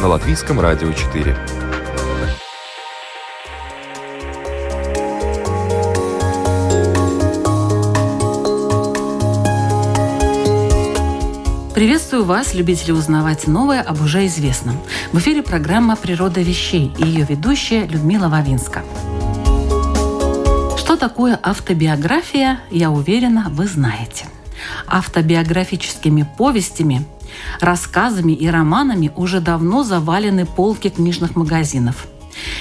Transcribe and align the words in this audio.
На 0.00 0.08
Латвийском 0.08 0.58
радио 0.58 0.90
4. 0.94 1.36
Приветствую 11.74 12.24
вас, 12.24 12.54
любители 12.54 12.92
узнавать 12.92 13.46
новое 13.46 13.82
об 13.82 14.00
уже 14.00 14.24
известном. 14.24 14.78
В 15.12 15.18
эфире 15.18 15.42
программа 15.42 15.96
«Природа 15.96 16.40
вещей» 16.40 16.90
и 16.96 17.04
ее 17.04 17.26
ведущая 17.28 17.86
Людмила 17.86 18.28
Вавинска. 18.28 18.82
Что 20.78 20.96
такое 20.96 21.38
автобиография, 21.42 22.60
я 22.70 22.90
уверена, 22.90 23.48
вы 23.50 23.66
знаете. 23.66 24.24
Автобиографическими 24.86 26.26
повестями, 26.38 27.04
рассказами 27.62 28.32
и 28.32 28.48
романами 28.48 29.12
уже 29.16 29.40
давно 29.40 29.82
завалены 29.82 30.46
полки 30.46 30.88
книжных 30.88 31.36
магазинов– 31.36 32.06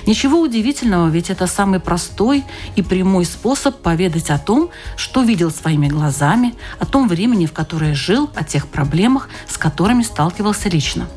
Ничего 0.05 0.41
удивительного, 0.41 1.09
ведь 1.09 1.29
это 1.29 1.47
самый 1.47 1.79
простой 1.79 2.43
и 2.75 2.81
прямой 2.81 3.25
способ 3.25 3.77
поведать 3.77 4.29
о 4.29 4.37
том, 4.37 4.69
что 4.95 5.23
видел 5.23 5.51
своими 5.51 5.87
глазами, 5.87 6.55
о 6.79 6.85
том 6.85 7.07
времени, 7.07 7.45
в 7.45 7.53
которое 7.53 7.93
жил, 7.93 8.29
о 8.35 8.43
тех 8.43 8.67
проблемах, 8.67 9.29
с 9.47 9.57
которыми 9.57 10.03
сталкивался 10.03 10.69
лично. 10.69 11.07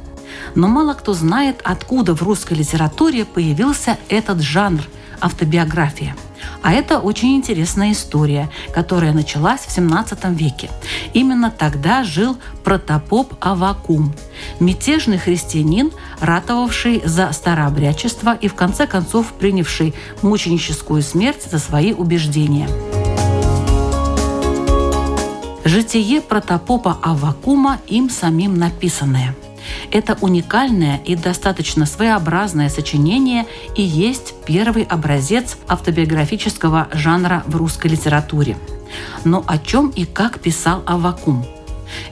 Но 0.55 0.69
мало 0.69 0.95
кто 0.95 1.15
знает, 1.15 1.61
откуда 1.65 2.15
в 2.15 2.23
русской 2.23 2.55
литературе 2.55 3.25
появился 3.25 3.99
этот 4.09 4.41
жанр– 4.41 4.83
автобиография– 5.21 6.17
а 6.63 6.73
это 6.73 6.99
очень 6.99 7.37
интересная 7.37 7.93
история, 7.93 8.51
которая 8.73 9.13
началась 9.13 9.61
в 9.61 9.71
17 9.71 10.25
веке. 10.31 10.71
Именно 11.13 11.51
тогда 11.51 12.05
жил 12.05 12.37
протопоп 12.65 13.35
Авакум, 13.41 14.15
мятежный 14.61 15.19
христианин, 15.19 15.91
ратовавший 16.21 17.03
за 17.05 17.33
старообрядчество 17.33 18.35
и 18.35 18.49
в 18.49 18.55
конце 18.55 18.87
концов 18.87 19.33
принявший 19.33 19.95
мученическую 20.23 21.03
смерть 21.03 21.45
за 21.51 21.59
свои 21.59 21.93
убеждения. 21.93 22.69
Житие 25.65 26.21
протопопа 26.21 26.99
Авакума 27.03 27.81
им 27.87 28.11
самим 28.11 28.57
написанное– 28.57 29.35
это 29.91 30.17
уникальное 30.21 31.01
и 31.05 31.17
достаточно 31.17 31.87
своеобразное 31.87 32.69
сочинение 32.69 33.47
и 33.77 33.83
есть 33.83 34.35
первый 34.47 34.85
образец 34.85 35.57
автобиографического 35.69 36.89
жанра 36.93 37.43
в 37.47 37.57
русской 37.57 37.89
литературе. 37.89 38.57
Но 39.25 39.45
о 39.47 39.59
чем 39.59 39.89
и 39.91 40.05
как 40.05 40.41
писал 40.41 40.83
Авакум– 40.87 41.45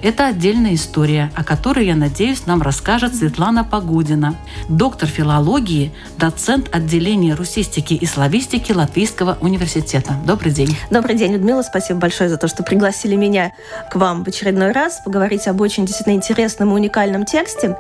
это 0.03 0.27
отдельная 0.27 0.75
история, 0.75 1.31
о 1.35 1.45
которой, 1.45 1.87
я 1.87 1.95
надеюсь, 1.95 2.47
нам 2.47 2.63
расскажет 2.63 3.15
Светлана 3.15 3.65
Погудина, 3.65 4.37
доктор 4.69 5.09
филологии, 5.09 5.93
доцент 6.17 6.75
отделения 6.75 7.35
русистики 7.35 7.95
и 7.95 8.07
славистики 8.07 8.73
Латвийского 8.73 9.39
университета. 9.41 10.15
Добрый 10.27 10.53
день. 10.53 10.77
Добрый 10.91 11.17
день, 11.17 11.33
Людмила. 11.33 11.63
Спасибо 11.63 12.01
большое 12.01 12.31
за 12.31 12.37
то, 12.37 12.49
что 12.49 12.63
пригласили 12.63 13.17
меня 13.17 13.53
к 13.91 13.97
вам 13.97 14.25
в 14.25 14.29
очередной 14.29 14.73
раз 14.73 15.01
поговорить 15.05 15.47
об 15.49 15.61
очень 15.61 15.87
действительно 15.87 16.15
интересном 16.15 16.71
и 16.71 16.75
уникальном 16.75 17.25
тексте. 17.25 17.77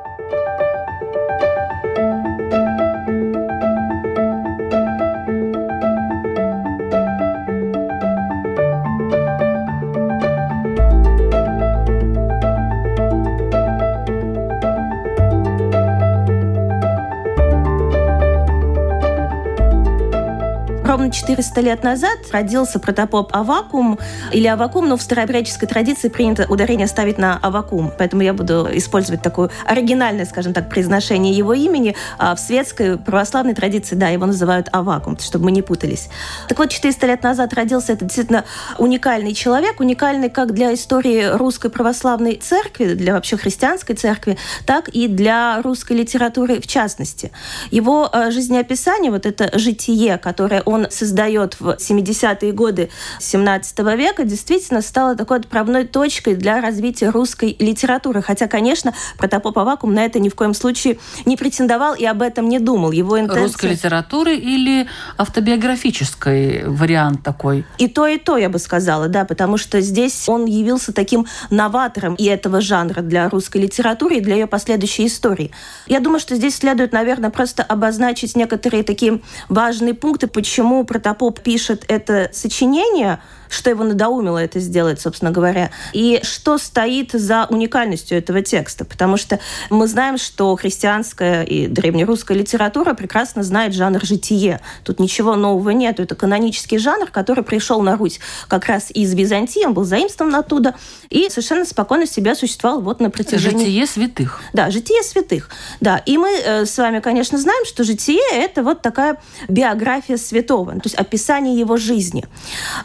Ровно 21.10 21.12
400 21.12 21.60
лет 21.60 21.84
назад 21.84 22.18
родился 22.32 22.78
протопоп 22.78 23.30
Авакум 23.34 23.98
или 24.32 24.46
Авакум, 24.46 24.88
но 24.88 24.96
в 24.96 25.02
старообрядческой 25.02 25.68
традиции 25.68 26.08
принято 26.08 26.46
ударение 26.48 26.86
ставить 26.86 27.18
на 27.18 27.38
Авакум, 27.42 27.92
поэтому 27.98 28.22
я 28.22 28.32
буду 28.32 28.68
использовать 28.72 29.22
такое 29.22 29.50
оригинальное, 29.66 30.24
скажем 30.24 30.52
так, 30.52 30.68
произношение 30.68 31.32
его 31.32 31.54
имени. 31.54 31.94
А 32.18 32.34
в 32.34 32.40
светской 32.40 32.96
православной 32.96 33.54
традиции, 33.54 33.96
да, 33.96 34.08
его 34.08 34.26
называют 34.26 34.68
Авакум, 34.72 35.18
чтобы 35.18 35.46
мы 35.46 35.52
не 35.52 35.62
путались. 35.62 36.08
Так 36.48 36.58
вот, 36.58 36.70
400 36.70 37.06
лет 37.06 37.22
назад 37.22 37.54
родился 37.54 37.92
этот 37.92 38.08
действительно 38.08 38.44
уникальный 38.78 39.34
человек, 39.34 39.80
уникальный 39.80 40.30
как 40.30 40.52
для 40.54 40.72
истории 40.74 41.36
русской 41.36 41.70
православной 41.70 42.36
церкви, 42.36 42.94
для 42.94 43.14
вообще 43.14 43.36
христианской 43.36 43.96
церкви, 43.96 44.36
так 44.66 44.88
и 44.88 45.08
для 45.08 45.60
русской 45.62 45.96
литературы 45.96 46.60
в 46.60 46.66
частности. 46.66 47.32
Его 47.70 48.08
э, 48.12 48.30
жизнеописание, 48.30 49.10
вот 49.10 49.26
это 49.26 49.50
житие, 49.58 50.18
которое 50.18 50.62
он 50.62 50.86
создает 51.00 51.58
в 51.60 51.76
70-е 51.78 52.52
годы 52.52 52.90
17 53.18 53.78
века, 53.96 54.24
действительно 54.24 54.82
стала 54.82 55.16
такой 55.16 55.38
отправной 55.38 55.86
точкой 55.86 56.34
для 56.34 56.60
развития 56.60 57.08
русской 57.08 57.56
литературы. 57.58 58.20
Хотя, 58.20 58.48
конечно, 58.48 58.92
Протопоп 59.16 59.58
Авакум 59.58 59.94
на 59.94 60.04
это 60.04 60.20
ни 60.20 60.28
в 60.28 60.34
коем 60.34 60.52
случае 60.52 60.98
не 61.24 61.38
претендовал 61.38 61.94
и 61.94 62.04
об 62.04 62.20
этом 62.20 62.48
не 62.48 62.58
думал. 62.58 62.90
Его 62.92 63.18
интенция... 63.18 63.44
Русской 63.44 63.70
литературы 63.70 64.36
или 64.36 64.86
автобиографический 65.16 66.64
вариант 66.64 67.22
такой? 67.22 67.64
И 67.78 67.88
то, 67.88 68.06
и 68.06 68.18
то, 68.18 68.36
я 68.36 68.50
бы 68.50 68.58
сказала, 68.58 69.08
да, 69.08 69.24
потому 69.24 69.56
что 69.56 69.80
здесь 69.80 70.28
он 70.28 70.44
явился 70.44 70.92
таким 70.92 71.26
новатором 71.48 72.14
и 72.16 72.24
этого 72.24 72.60
жанра 72.60 73.00
для 73.00 73.28
русской 73.30 73.62
литературы, 73.62 74.16
и 74.16 74.20
для 74.20 74.34
ее 74.34 74.46
последующей 74.46 75.06
истории. 75.06 75.50
Я 75.86 76.00
думаю, 76.00 76.20
что 76.20 76.36
здесь 76.36 76.56
следует, 76.56 76.92
наверное, 76.92 77.30
просто 77.30 77.62
обозначить 77.62 78.36
некоторые 78.36 78.82
такие 78.82 79.20
важные 79.48 79.94
пункты, 79.94 80.26
почему 80.26 80.84
Протопоп 80.90 81.38
пишет 81.38 81.84
это 81.86 82.30
сочинение, 82.32 83.20
что 83.50 83.68
его 83.68 83.84
надоумило 83.84 84.38
это 84.38 84.60
сделать, 84.60 85.00
собственно 85.00 85.30
говоря, 85.30 85.70
и 85.92 86.20
что 86.22 86.56
стоит 86.56 87.12
за 87.12 87.46
уникальностью 87.50 88.16
этого 88.16 88.40
текста. 88.40 88.84
Потому 88.86 89.18
что 89.18 89.40
мы 89.68 89.86
знаем, 89.86 90.16
что 90.16 90.56
христианская 90.56 91.42
и 91.42 91.66
древнерусская 91.66 92.38
литература 92.38 92.94
прекрасно 92.94 93.42
знает 93.42 93.74
жанр 93.74 94.02
житие. 94.04 94.60
Тут 94.84 95.00
ничего 95.00 95.36
нового 95.36 95.70
нет. 95.70 96.00
Это 96.00 96.14
канонический 96.14 96.78
жанр, 96.78 97.10
который 97.10 97.44
пришел 97.44 97.82
на 97.82 97.96
Русь 97.96 98.20
как 98.48 98.66
раз 98.66 98.90
из 98.90 99.12
Византии, 99.14 99.66
он 99.66 99.74
был 99.74 99.84
заимствован 99.84 100.34
оттуда, 100.34 100.74
и 101.08 101.28
совершенно 101.28 101.64
спокойно 101.64 102.06
себя 102.06 102.34
существовал 102.34 102.80
вот 102.80 103.00
на 103.00 103.10
протяжении... 103.10 103.64
Житие 103.64 103.86
святых. 103.86 104.40
Да, 104.52 104.70
житие 104.70 105.02
святых. 105.02 105.50
Да, 105.80 105.98
и 105.98 106.16
мы 106.16 106.30
э, 106.30 106.64
с 106.64 106.78
вами, 106.78 107.00
конечно, 107.00 107.38
знаем, 107.38 107.64
что 107.66 107.84
житие— 107.84 108.20
это 108.32 108.62
вот 108.62 108.82
такая 108.82 109.18
биография 109.48 110.16
святого, 110.16 110.72
то 110.72 110.82
есть 110.84 110.94
описание 110.94 111.58
его 111.58 111.76
жизни. 111.76 112.26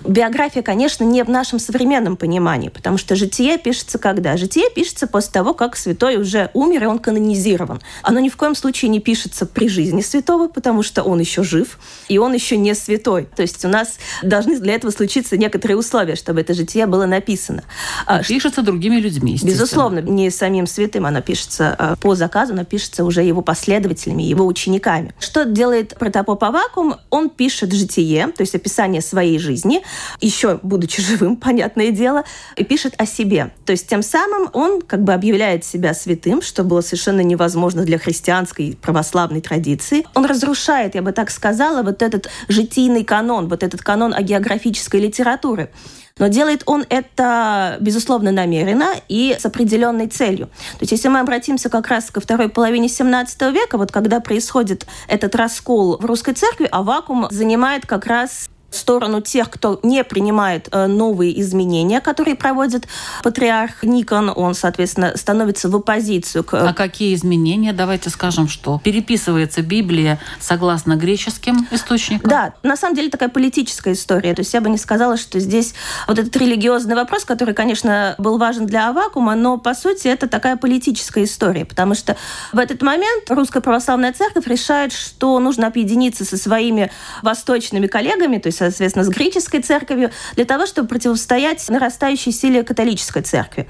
Биография 0.03 0.54
биография, 0.55 0.63
конечно, 0.63 1.03
не 1.03 1.23
в 1.23 1.29
нашем 1.29 1.59
современном 1.59 2.15
понимании, 2.15 2.69
потому 2.69 2.97
что 2.97 3.15
житие 3.15 3.57
пишется 3.57 3.97
когда? 3.97 4.37
Житие 4.37 4.69
пишется 4.69 5.07
после 5.07 5.31
того, 5.31 5.53
как 5.53 5.75
святой 5.75 6.17
уже 6.17 6.49
умер, 6.53 6.83
и 6.83 6.85
он 6.87 6.99
канонизирован. 6.99 7.81
Оно 8.03 8.19
ни 8.19 8.29
в 8.29 8.37
коем 8.37 8.55
случае 8.55 8.89
не 8.89 8.99
пишется 8.99 9.45
при 9.45 9.67
жизни 9.67 10.01
святого, 10.01 10.47
потому 10.47 10.83
что 10.83 11.03
он 11.03 11.19
еще 11.19 11.43
жив, 11.43 11.79
и 12.07 12.17
он 12.17 12.33
еще 12.33 12.57
не 12.57 12.73
святой. 12.75 13.27
То 13.35 13.41
есть 13.41 13.65
у 13.65 13.67
нас 13.67 13.97
должны 14.23 14.59
для 14.59 14.75
этого 14.75 14.91
случиться 14.91 15.37
некоторые 15.37 15.77
условия, 15.77 16.15
чтобы 16.15 16.41
это 16.41 16.53
житие 16.53 16.85
было 16.85 17.05
написано. 17.05 17.63
А, 18.05 18.23
пишется 18.23 18.61
другими 18.61 18.97
людьми, 18.97 19.37
Безусловно, 19.43 19.99
не 19.99 20.29
самим 20.29 20.67
святым 20.67 21.05
оно 21.05 21.21
пишется 21.21 21.75
а 21.77 21.95
по 21.95 22.15
заказу, 22.15 22.53
оно 22.53 22.65
пишется 22.65 23.03
уже 23.03 23.23
его 23.23 23.41
последователями, 23.41 24.23
его 24.23 24.45
учениками. 24.45 25.13
Что 25.19 25.45
делает 25.45 25.95
протопоп 25.99 26.43
Авакум? 26.43 26.95
Он 27.09 27.29
пишет 27.29 27.73
житие, 27.73 28.27
то 28.27 28.41
есть 28.41 28.55
описание 28.55 29.01
своей 29.01 29.39
жизни, 29.39 29.81
еще 30.21 30.44
еще 30.45 30.59
будучи 30.63 31.01
живым, 31.05 31.35
понятное 31.35 31.91
дело, 31.91 32.23
и 32.55 32.63
пишет 32.63 32.93
о 32.97 33.05
себе. 33.05 33.51
То 33.65 33.71
есть 33.71 33.87
тем 33.87 34.01
самым 34.01 34.49
он 34.53 34.81
как 34.81 35.03
бы 35.03 35.13
объявляет 35.13 35.65
себя 35.65 35.93
святым, 35.93 36.41
что 36.41 36.63
было 36.63 36.81
совершенно 36.81 37.21
невозможно 37.21 37.83
для 37.83 37.97
христианской 37.97 38.77
православной 38.81 39.41
традиции. 39.41 40.05
Он 40.13 40.25
разрушает, 40.25 40.95
я 40.95 41.01
бы 41.01 41.11
так 41.11 41.31
сказала, 41.31 41.83
вот 41.83 42.01
этот 42.01 42.29
житийный 42.47 43.03
канон, 43.03 43.47
вот 43.47 43.63
этот 43.63 43.81
канон 43.81 44.13
о 44.13 44.21
географической 44.21 44.99
литературе. 44.99 45.69
Но 46.17 46.27
делает 46.29 46.63
он 46.65 46.85
это, 46.87 47.75
безусловно, 47.81 48.31
намеренно 48.31 48.93
и 49.09 49.35
с 49.37 49.45
определенной 49.45 50.07
целью. 50.07 50.47
То 50.47 50.81
есть 50.81 50.93
если 50.93 51.09
мы 51.09 51.19
обратимся 51.19 51.69
как 51.69 51.89
раз 51.89 52.09
ко 52.09 52.21
второй 52.21 52.47
половине 52.47 52.87
17 52.87 53.41
века, 53.51 53.77
вот 53.77 53.91
когда 53.91 54.21
происходит 54.21 54.87
этот 55.09 55.35
раскол 55.35 55.97
в 55.97 56.05
русской 56.05 56.33
церкви, 56.33 56.69
а 56.71 56.83
вакуум 56.83 57.27
занимает 57.31 57.85
как 57.85 58.05
раз 58.05 58.49
сторону 58.75 59.21
тех, 59.21 59.49
кто 59.49 59.79
не 59.83 60.03
принимает 60.03 60.69
э, 60.71 60.87
новые 60.87 61.39
изменения, 61.41 62.01
которые 62.01 62.35
проводит 62.35 62.87
патриарх 63.23 63.83
Никон. 63.83 64.31
Он, 64.35 64.53
соответственно, 64.53 65.13
становится 65.15 65.69
в 65.69 65.75
оппозицию 65.75 66.43
к... 66.43 66.53
А 66.53 66.73
какие 66.73 67.15
изменения? 67.15 67.73
Давайте 67.73 68.09
скажем, 68.09 68.47
что 68.47 68.81
переписывается 68.83 69.61
Библия 69.61 70.19
согласно 70.39 70.95
греческим 70.95 71.67
источникам? 71.71 72.29
Да, 72.29 72.53
на 72.63 72.77
самом 72.77 72.95
деле 72.95 73.09
такая 73.09 73.29
политическая 73.29 73.93
история. 73.93 74.33
То 74.33 74.41
есть 74.41 74.53
я 74.53 74.61
бы 74.61 74.69
не 74.69 74.77
сказала, 74.77 75.17
что 75.17 75.39
здесь 75.39 75.73
вот 76.07 76.19
этот 76.19 76.35
религиозный 76.37 76.95
вопрос, 76.95 77.25
который, 77.25 77.53
конечно, 77.53 78.15
был 78.17 78.37
важен 78.37 78.65
для 78.65 78.89
Авакума, 78.89 79.35
но, 79.35 79.57
по 79.57 79.73
сути, 79.73 80.07
это 80.07 80.27
такая 80.27 80.55
политическая 80.57 81.23
история, 81.23 81.65
потому 81.65 81.95
что 81.95 82.15
в 82.51 82.59
этот 82.59 82.81
момент 82.81 83.29
Русская 83.29 83.61
Православная 83.61 84.13
Церковь 84.13 84.47
решает, 84.47 84.93
что 84.93 85.39
нужно 85.39 85.67
объединиться 85.67 86.25
со 86.25 86.37
своими 86.37 86.91
восточными 87.21 87.87
коллегами, 87.87 88.37
то 88.37 88.47
есть 88.47 88.61
соответственно, 88.69 89.05
с 89.05 89.09
греческой 89.09 89.61
церковью, 89.61 90.11
для 90.35 90.45
того, 90.45 90.65
чтобы 90.65 90.87
противостоять 90.87 91.67
нарастающей 91.69 92.31
силе 92.31 92.63
католической 92.63 93.21
церкви. 93.21 93.67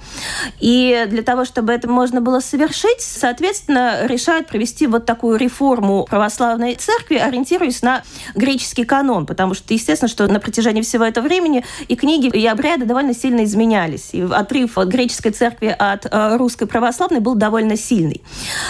И 0.60 1.06
для 1.10 1.24
того, 1.24 1.46
чтобы 1.46 1.74
это 1.74 1.90
можно 1.90 2.22
было 2.22 2.40
совершить, 2.40 3.02
соответственно, 3.02 4.06
решают 4.06 4.48
провести 4.48 4.88
вот 4.88 5.06
такую 5.06 5.38
реформу 5.38 6.06
православной 6.10 6.76
церкви, 6.76 7.16
ориентируясь 7.16 7.82
на 7.82 8.04
греческий 8.36 8.86
канон, 8.86 9.26
потому 9.26 9.54
что, 9.54 9.74
естественно, 9.74 10.10
что 10.10 10.28
на 10.28 10.40
протяжении 10.40 10.82
всего 10.82 11.04
этого 11.04 11.26
времени 11.26 11.64
и 11.88 11.96
книги, 11.96 12.28
и 12.28 12.46
обряды 12.48 12.86
довольно 12.86 13.14
сильно 13.14 13.44
изменялись. 13.44 14.10
И 14.14 14.22
отрыв 14.22 14.78
от 14.78 14.88
греческой 14.90 15.32
церкви 15.32 15.76
от 15.78 16.06
э, 16.06 16.38
русской 16.38 16.68
православной 16.68 17.20
был 17.20 17.36
довольно 17.36 17.78
сильный. 17.78 18.24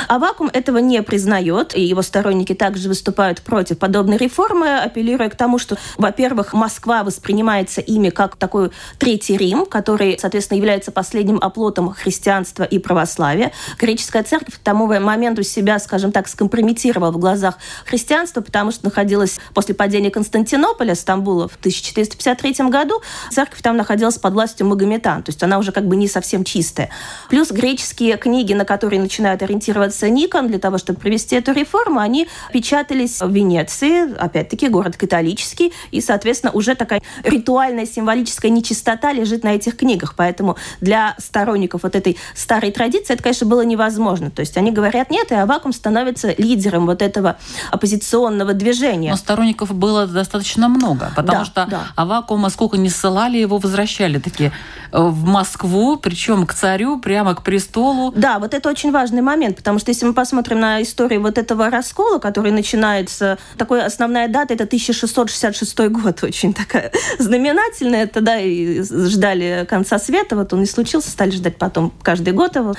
А 0.07 0.19
вакуум 0.19 0.49
этого 0.53 0.77
не 0.77 1.01
признает, 1.03 1.75
и 1.75 1.81
его 1.81 2.01
сторонники 2.01 2.53
также 2.53 2.89
выступают 2.89 3.41
против 3.41 3.77
подобной 3.77 4.17
реформы, 4.17 4.77
апеллируя 4.77 5.29
к 5.29 5.35
тому, 5.35 5.57
что, 5.57 5.77
во-первых, 6.15 6.53
Москва 6.53 7.03
воспринимается 7.03 7.81
ими 7.81 8.09
как 8.09 8.37
такой 8.37 8.71
Третий 8.99 9.35
Рим, 9.35 9.65
который, 9.65 10.17
соответственно, 10.17 10.57
является 10.57 10.93
последним 10.93 11.39
оплотом 11.41 11.93
христианства 11.93 12.63
и 12.63 12.79
православия. 12.79 13.51
Греческая 13.77 14.23
церковь 14.23 14.55
к 14.55 14.59
тому 14.59 14.87
моменту 14.87 15.43
себя, 15.43 15.77
скажем 15.77 16.13
так, 16.13 16.29
скомпрометировала 16.29 17.11
в 17.11 17.17
глазах 17.17 17.57
христианства, 17.85 18.39
потому 18.39 18.71
что 18.71 18.85
находилась 18.85 19.39
после 19.53 19.75
падения 19.75 20.09
Константинополя, 20.09 20.95
Стамбула, 20.95 21.49
в 21.49 21.57
1453 21.57 22.69
году, 22.69 23.01
церковь 23.29 23.61
там 23.61 23.75
находилась 23.75 24.17
под 24.17 24.35
властью 24.35 24.67
Магометан, 24.67 25.21
то 25.21 25.31
есть 25.31 25.43
она 25.43 25.59
уже 25.59 25.73
как 25.73 25.85
бы 25.85 25.97
не 25.97 26.07
совсем 26.07 26.45
чистая. 26.45 26.91
Плюс 27.29 27.51
греческие 27.51 28.15
книги, 28.15 28.53
на 28.53 28.63
которые 28.63 29.01
начинает 29.01 29.43
ориентироваться 29.43 30.09
Никон 30.09 30.47
для 30.47 30.59
того, 30.59 30.77
чтобы 30.77 30.97
провести 30.97 31.35
эту 31.35 31.51
реформу, 31.51 31.99
они 31.99 32.29
печатались 32.53 33.19
в 33.19 33.29
Венеции, 33.29 34.15
опять-таки 34.15 34.69
город 34.69 34.95
католический, 34.95 35.73
и, 35.95 36.01
соответственно, 36.01 36.51
уже 36.51 36.75
такая 36.75 37.01
ритуальная 37.23 37.85
символическая 37.85 38.51
нечистота 38.51 39.13
лежит 39.13 39.43
на 39.43 39.49
этих 39.49 39.77
книгах. 39.77 40.15
Поэтому 40.15 40.57
для 40.81 41.15
сторонников 41.17 41.83
вот 41.83 41.95
этой 41.95 42.17
старой 42.35 42.71
традиции 42.71 43.13
это, 43.13 43.23
конечно, 43.23 43.47
было 43.47 43.61
невозможно. 43.61 44.29
То 44.29 44.41
есть 44.41 44.57
они 44.57 44.71
говорят 44.71 45.09
нет, 45.09 45.31
и 45.31 45.35
Авакум 45.35 45.73
становится 45.73 46.33
лидером 46.37 46.85
вот 46.85 47.01
этого 47.01 47.37
оппозиционного 47.71 48.53
движения. 48.53 49.11
Но 49.11 49.17
сторонников 49.17 49.73
было 49.73 50.05
достаточно 50.05 50.67
много, 50.67 51.11
потому 51.15 51.39
да, 51.39 51.45
что 51.45 51.65
да. 51.65 51.83
Авакума 51.95 52.49
сколько 52.49 52.77
не 52.77 52.89
ссылали, 52.89 53.37
его 53.37 53.57
возвращали 53.57 54.19
такие 54.19 54.51
э, 54.91 55.01
в 55.01 55.25
Москву, 55.25 55.97
причем 55.97 56.45
к 56.45 56.53
царю, 56.53 56.99
прямо 56.99 57.35
к 57.35 57.43
престолу. 57.43 58.11
Да, 58.15 58.39
вот 58.39 58.53
это 58.53 58.69
очень 58.69 58.91
важный 58.91 59.21
момент, 59.21 59.57
потому 59.57 59.79
что 59.79 59.91
если 59.91 60.05
мы 60.05 60.13
посмотрим 60.13 60.59
на 60.59 60.81
историю 60.81 61.21
вот 61.21 61.37
этого 61.37 61.69
раскола, 61.69 62.19
который 62.19 62.51
начинается, 62.51 63.37
такой 63.57 63.83
основная 63.83 64.27
дата 64.27 64.53
это 64.53 64.65
1666 64.65 65.84
год, 65.89 66.23
очень 66.23 66.53
такая 66.53 66.91
знаменательная. 67.19 68.07
Тогда 68.07 68.39
и 68.39 68.81
ждали 68.81 69.65
конца 69.69 69.99
света, 69.99 70.35
вот 70.35 70.53
он 70.53 70.63
и 70.63 70.65
случился, 70.65 71.09
стали 71.09 71.31
ждать 71.31 71.57
потом 71.57 71.93
каждый 72.01 72.33
год 72.33 72.55
его. 72.55 72.75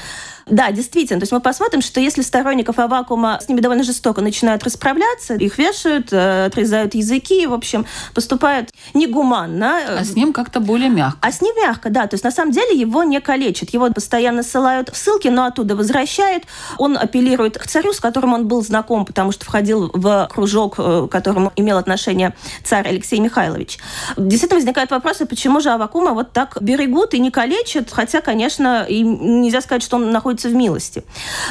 Да, 0.48 0.70
действительно. 0.70 1.18
То 1.18 1.24
есть 1.24 1.32
мы 1.32 1.40
посмотрим, 1.40 1.82
что 1.82 1.98
если 1.98 2.22
сторонников 2.22 2.78
Авакума 2.78 3.40
с 3.42 3.48
ними 3.48 3.60
довольно 3.60 3.82
жестоко 3.82 4.20
начинают 4.20 4.62
расправляться, 4.62 5.34
их 5.34 5.58
вешают, 5.58 6.12
э, 6.12 6.46
отрезают 6.46 6.94
языки, 6.94 7.48
в 7.48 7.52
общем, 7.52 7.84
поступают 8.14 8.70
негуманно. 8.94 9.80
А 9.98 10.04
с 10.04 10.14
ним 10.14 10.32
как-то 10.32 10.60
более 10.60 10.88
мягко. 10.88 11.18
А 11.20 11.32
с 11.32 11.40
ним 11.40 11.52
мягко, 11.56 11.90
да. 11.90 12.06
То 12.06 12.14
есть 12.14 12.22
на 12.22 12.30
самом 12.30 12.52
деле 12.52 12.78
его 12.78 13.02
не 13.02 13.20
калечат. 13.20 13.70
Его 13.70 13.90
постоянно 13.90 14.44
ссылают 14.44 14.90
в 14.90 14.96
ссылки, 14.96 15.26
но 15.26 15.46
оттуда 15.46 15.74
возвращают. 15.74 16.44
Он 16.78 16.96
апеллирует 16.96 17.58
к 17.58 17.66
царю, 17.66 17.92
с 17.92 17.98
которым 17.98 18.32
он 18.32 18.46
был 18.46 18.62
знаком, 18.62 19.04
потому 19.04 19.32
что 19.32 19.44
входил 19.44 19.90
в 19.94 20.28
кружок, 20.32 20.76
э, 20.78 21.08
к 21.08 21.10
которому 21.10 21.52
имел 21.56 21.76
отношение 21.76 22.36
царь 22.62 22.86
Алексей 22.86 23.18
Михайлович. 23.18 23.78
Действительно 24.16 24.58
возникает 24.58 24.92
вопрос, 24.92 25.20
а 25.20 25.26
почему 25.26 25.58
же 25.58 25.70
Авакума 25.70 26.12
вот 26.12 26.30
так 26.30 26.56
берегут 26.60 27.14
и 27.14 27.18
не 27.18 27.32
калечат, 27.32 27.90
хотя, 27.90 28.20
конечно, 28.20 28.84
и 28.88 29.02
нельзя 29.02 29.60
сказать, 29.60 29.82
что 29.82 29.96
он 29.96 30.12
находится 30.12 30.35
находится 30.36 30.48
в 30.48 30.54
милости. 30.54 31.04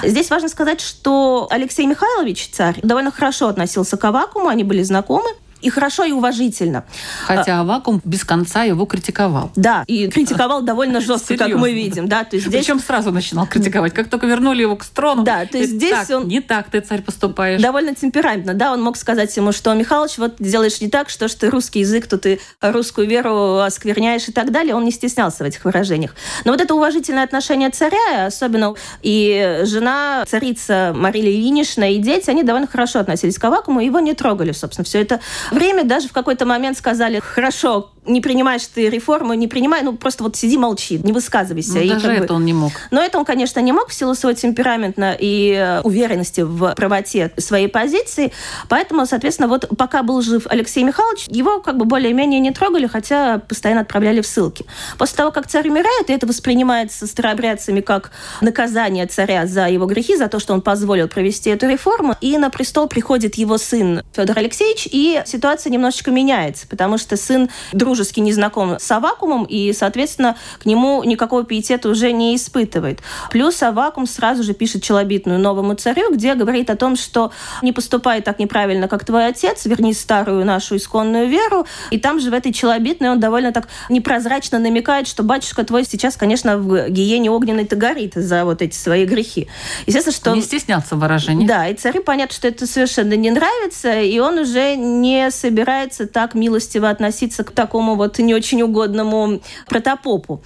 Здесь 0.04 0.30
важно 0.30 0.50
сказать, 0.50 0.82
что 0.82 1.48
Алексей 1.50 1.86
Михайлович, 1.88 2.50
царь, 2.52 2.80
довольно 2.84 3.12
хорошо 3.12 3.48
относился 3.48 3.98
к 3.98 4.06
Авакуму, 4.06 4.48
они 4.48 4.64
были 4.64 4.84
знакомы 4.84 5.30
и 5.66 5.70
хорошо, 5.70 6.04
и 6.04 6.12
уважительно. 6.12 6.86
Хотя 7.26 7.62
Авакум 7.62 8.00
без 8.06 8.24
конца 8.24 8.64
его 8.64 8.86
критиковал. 8.86 9.52
Да, 9.56 9.84
и 9.88 10.08
критиковал 10.08 10.62
довольно 10.62 11.02
жестко, 11.02 11.36
как 11.38 11.50
мы 11.56 11.74
видим. 11.74 12.08
Да, 12.08 12.24
то 12.24 12.36
есть 12.36 12.48
здесь... 12.48 12.66
Причем 12.66 12.80
сразу 12.80 13.12
начинал 13.12 13.48
критиковать. 13.48 13.94
Как 13.94 14.10
только 14.10 14.28
вернули 14.28 14.62
его 14.62 14.76
к 14.76 14.86
трону, 14.86 15.24
да, 15.24 15.46
то 15.48 15.58
есть 15.58 15.74
здесь 15.74 16.10
он... 16.12 16.28
не 16.28 16.40
так 16.40 16.70
ты, 16.70 16.82
царь, 16.82 17.02
поступаешь. 17.02 17.60
Довольно 17.60 17.96
темпераментно, 17.96 18.54
да, 18.54 18.74
он 18.74 18.84
мог 18.84 18.96
сказать 18.96 19.36
ему, 19.36 19.52
что, 19.52 19.74
Михалыч, 19.74 20.20
вот 20.20 20.36
делаешь 20.38 20.80
не 20.82 20.88
так, 20.88 21.10
что 21.10 21.28
ж 21.28 21.34
ты 21.34 21.50
русский 21.50 21.80
язык, 21.80 22.06
то 22.06 22.20
ты 22.20 22.40
русскую 22.62 23.08
веру 23.08 23.58
оскверняешь 23.58 24.28
и 24.30 24.32
так 24.32 24.52
далее. 24.52 24.76
Он 24.76 24.86
не 24.86 24.92
стеснялся 24.92 25.44
в 25.44 25.48
этих 25.48 25.66
выражениях. 25.66 26.16
Но 26.44 26.52
вот 26.52 26.62
это 26.62 26.76
уважительное 26.76 27.24
отношение 27.24 27.72
царя, 27.72 28.28
особенно 28.28 28.76
и 29.02 29.62
жена, 29.64 30.26
царица 30.28 30.94
Мария 30.96 31.24
Ильинична, 31.24 31.92
и 31.92 31.98
дети, 31.98 32.30
они 32.30 32.44
довольно 32.44 32.68
хорошо 32.68 33.00
относились 33.00 33.40
к 33.40 33.44
Авакуму, 33.44 33.80
его 33.80 34.00
не 34.00 34.14
трогали, 34.14 34.52
собственно, 34.52 34.86
все 34.86 35.02
это 35.02 35.22
время 35.56 35.84
даже 35.84 36.08
в 36.08 36.12
какой-то 36.12 36.46
момент 36.46 36.78
сказали, 36.78 37.20
хорошо, 37.20 37.92
не 38.06 38.22
принимаешь 38.22 38.66
ты 38.68 38.90
реформы, 38.90 39.36
не 39.36 39.48
принимай, 39.48 39.82
ну 39.84 39.94
просто 39.94 40.24
вот 40.24 40.36
сиди, 40.36 40.58
молчи, 40.58 41.00
не 41.04 41.12
высказывайся. 41.12 41.74
Ну, 41.74 41.82
и 41.82 41.90
даже 41.90 42.12
это 42.12 42.28
бы... 42.28 42.36
он 42.36 42.46
не 42.46 42.54
мог. 42.54 42.72
Но 42.92 43.02
это 43.02 43.18
он, 43.18 43.26
конечно, 43.26 43.60
не 43.60 43.72
мог 43.72 43.90
в 43.90 43.94
силу 43.94 44.16
своего 44.16 44.38
темперамента 44.38 45.16
и 45.20 45.54
э, 45.54 45.82
уверенности 45.82 46.42
в 46.42 46.74
правоте 46.76 47.32
своей 47.38 47.68
позиции. 47.68 48.32
Поэтому, 48.70 49.06
соответственно, 49.06 49.48
вот 49.48 49.70
пока 49.78 50.04
был 50.04 50.22
жив 50.22 50.48
Алексей 50.50 50.84
Михайлович, 50.84 51.26
его 51.28 51.60
как 51.62 51.78
бы 51.78 51.86
более-менее 51.86 52.40
не 52.40 52.52
трогали, 52.52 52.88
хотя 52.88 53.40
постоянно 53.40 53.82
отправляли 53.82 54.22
в 54.22 54.28
ссылки. 54.28 54.66
После 54.98 55.18
того, 55.18 55.32
как 55.32 55.48
царь 55.48 55.70
умирает, 55.70 56.10
и 56.10 56.14
это 56.14 56.28
воспринимается 56.28 57.08
старообрядцами 57.08 57.82
как 57.82 58.12
наказание 58.42 59.06
царя 59.06 59.46
за 59.46 59.68
его 59.68 59.86
грехи, 59.86 60.16
за 60.16 60.28
то, 60.28 60.40
что 60.40 60.54
он 60.54 60.62
позволил 60.62 61.08
провести 61.08 61.50
эту 61.50 61.68
реформу, 61.68 62.16
и 62.22 62.38
на 62.38 62.50
престол 62.50 62.88
приходит 62.88 63.36
его 63.36 63.58
сын 63.58 64.04
Федор 64.14 64.38
Алексеевич, 64.38 64.88
и 64.92 65.22
ситуация 65.26 65.72
немножечко 65.72 66.12
меняется, 66.12 66.68
потому 66.68 66.98
что 66.98 67.18
сын 67.18 67.50
дружески 67.96 68.20
не 68.20 68.34
знаком 68.34 68.76
с 68.78 68.92
Авакумом, 68.92 69.46
и, 69.46 69.72
соответственно, 69.72 70.36
к 70.60 70.66
нему 70.66 71.02
никакого 71.06 71.46
пиетета 71.46 71.88
уже 71.88 72.12
не 72.12 72.36
испытывает. 72.36 73.00
Плюс 73.32 73.64
Авакум 73.64 74.06
сразу 74.06 74.44
же 74.44 74.54
пишет 74.54 74.84
челобитную 74.84 75.40
новому 75.40 75.76
царю, 75.76 76.12
где 76.12 76.36
говорит 76.36 76.70
о 76.70 76.76
том, 76.76 76.98
что 76.98 77.32
не 77.62 77.72
поступай 77.72 78.22
так 78.22 78.38
неправильно, 78.38 78.90
как 78.90 79.06
твой 79.06 79.28
отец, 79.28 79.66
верни 79.66 79.94
старую 79.94 80.44
нашу 80.44 80.76
исконную 80.76 81.30
веру. 81.30 81.66
И 81.90 81.98
там 81.98 82.20
же 82.20 82.32
в 82.32 82.34
этой 82.34 82.52
челобитной 82.52 83.12
он 83.12 83.22
довольно 83.22 83.54
так 83.54 83.70
непрозрачно 83.88 84.60
намекает, 84.60 85.08
что 85.08 85.24
батюшка 85.24 85.64
твой 85.64 85.86
сейчас, 85.86 86.18
конечно, 86.18 86.58
в 86.58 86.90
гиене 86.90 87.32
огненной-то 87.32 87.78
горит 87.78 88.16
за 88.16 88.44
вот 88.44 88.62
эти 88.62 88.76
свои 88.76 89.06
грехи. 89.06 89.48
Естественно, 89.86 90.16
что... 90.16 90.36
Не 90.36 90.42
стеснялся 90.42 90.98
выражений. 90.98 91.48
Да, 91.48 91.70
и 91.70 91.76
царю 91.76 92.04
понятно, 92.04 92.36
что 92.36 92.50
это 92.50 92.68
совершенно 92.68 93.14
не 93.14 93.32
нравится, 93.32 94.02
и 94.02 94.20
он 94.20 94.40
уже 94.40 94.76
не 94.76 95.32
собирается 95.32 96.08
так 96.08 96.36
милостиво 96.36 96.90
относиться 96.90 97.46
к 97.46 97.52
такому 97.52 97.85
такому 97.86 97.96
вот 97.96 98.20
не 98.20 98.34
очень 98.34 98.62
угодному 98.62 99.42
протопопу. 99.68 100.42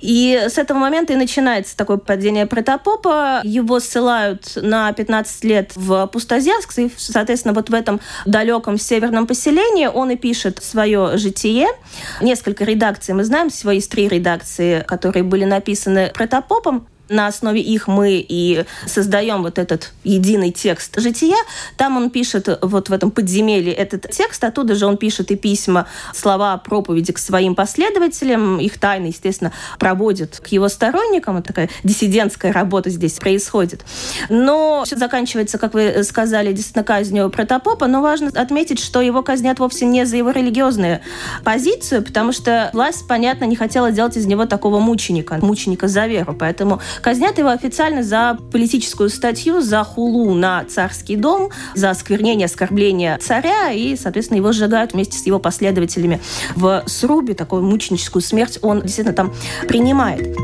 И 0.00 0.40
с 0.48 0.58
этого 0.58 0.78
момента 0.78 1.12
и 1.12 1.16
начинается 1.16 1.76
такое 1.76 1.98
падение 1.98 2.46
протопопа. 2.46 3.40
Его 3.44 3.80
ссылают 3.80 4.56
на 4.56 4.92
15 4.92 5.44
лет 5.44 5.72
в 5.76 6.06
Пустозерск, 6.06 6.78
и, 6.78 6.90
соответственно, 6.96 7.54
вот 7.54 7.70
в 7.70 7.74
этом 7.74 8.00
далеком 8.26 8.78
северном 8.78 9.26
поселении 9.26 9.86
он 9.86 10.10
и 10.10 10.16
пишет 10.16 10.62
свое 10.62 11.16
житие. 11.16 11.68
Несколько 12.20 12.64
редакций 12.64 13.14
мы 13.14 13.24
знаем, 13.24 13.50
всего 13.50 13.70
есть 13.72 13.90
три 13.90 14.08
редакции, 14.08 14.84
которые 14.86 15.22
были 15.22 15.44
написаны 15.44 16.10
протопопом 16.14 16.86
на 17.10 17.26
основе 17.26 17.60
их 17.60 17.88
мы 17.88 18.24
и 18.26 18.64
создаем 18.86 19.42
вот 19.42 19.58
этот 19.58 19.92
единый 20.04 20.52
текст 20.52 20.98
жития. 20.98 21.36
Там 21.76 21.96
он 21.96 22.08
пишет 22.10 22.48
вот 22.62 22.88
в 22.88 22.92
этом 22.92 23.10
подземелье 23.10 23.72
этот 23.72 24.08
текст, 24.10 24.42
оттуда 24.44 24.74
же 24.76 24.86
он 24.86 24.96
пишет 24.96 25.30
и 25.30 25.36
письма, 25.36 25.86
слова 26.14 26.56
проповеди 26.56 27.12
к 27.12 27.18
своим 27.18 27.54
последователям, 27.54 28.58
их 28.60 28.78
тайны, 28.78 29.06
естественно, 29.06 29.52
проводит 29.78 30.40
к 30.40 30.46
его 30.48 30.68
сторонникам. 30.68 31.36
Вот 31.36 31.46
такая 31.46 31.68
диссидентская 31.82 32.52
работа 32.52 32.90
здесь 32.90 33.14
происходит. 33.14 33.84
Но 34.28 34.84
все 34.86 34.96
заканчивается, 34.96 35.58
как 35.58 35.74
вы 35.74 36.04
сказали, 36.04 36.52
действительно 36.52 36.84
казнью 36.84 37.28
протопопа, 37.30 37.88
но 37.88 38.00
важно 38.02 38.30
отметить, 38.34 38.78
что 38.78 39.00
его 39.00 39.22
казнят 39.22 39.58
вовсе 39.58 39.84
не 39.84 40.06
за 40.06 40.16
его 40.16 40.30
религиозную 40.30 41.00
позицию, 41.44 42.04
потому 42.04 42.32
что 42.32 42.70
власть, 42.72 43.08
понятно, 43.08 43.44
не 43.46 43.56
хотела 43.56 43.90
делать 43.90 44.16
из 44.16 44.26
него 44.26 44.46
такого 44.46 44.78
мученика, 44.78 45.38
мученика 45.42 45.88
за 45.88 46.06
веру. 46.06 46.36
Поэтому 46.38 46.80
Казнят 47.02 47.38
его 47.38 47.48
официально 47.48 48.02
за 48.02 48.38
политическую 48.52 49.08
статью, 49.08 49.60
за 49.60 49.84
хулу 49.84 50.34
на 50.34 50.64
царский 50.64 51.16
дом, 51.16 51.50
за 51.74 51.90
осквернение, 51.90 52.46
оскорбление 52.46 53.18
царя, 53.18 53.70
и, 53.70 53.96
соответственно, 53.96 54.38
его 54.38 54.52
сжигают 54.52 54.92
вместе 54.92 55.18
с 55.18 55.26
его 55.26 55.38
последователями 55.38 56.20
в 56.56 56.82
срубе. 56.86 57.34
Такую 57.34 57.62
мученическую 57.62 58.22
смерть 58.22 58.58
он 58.62 58.82
действительно 58.82 59.14
там 59.14 59.32
принимает. 59.66 60.36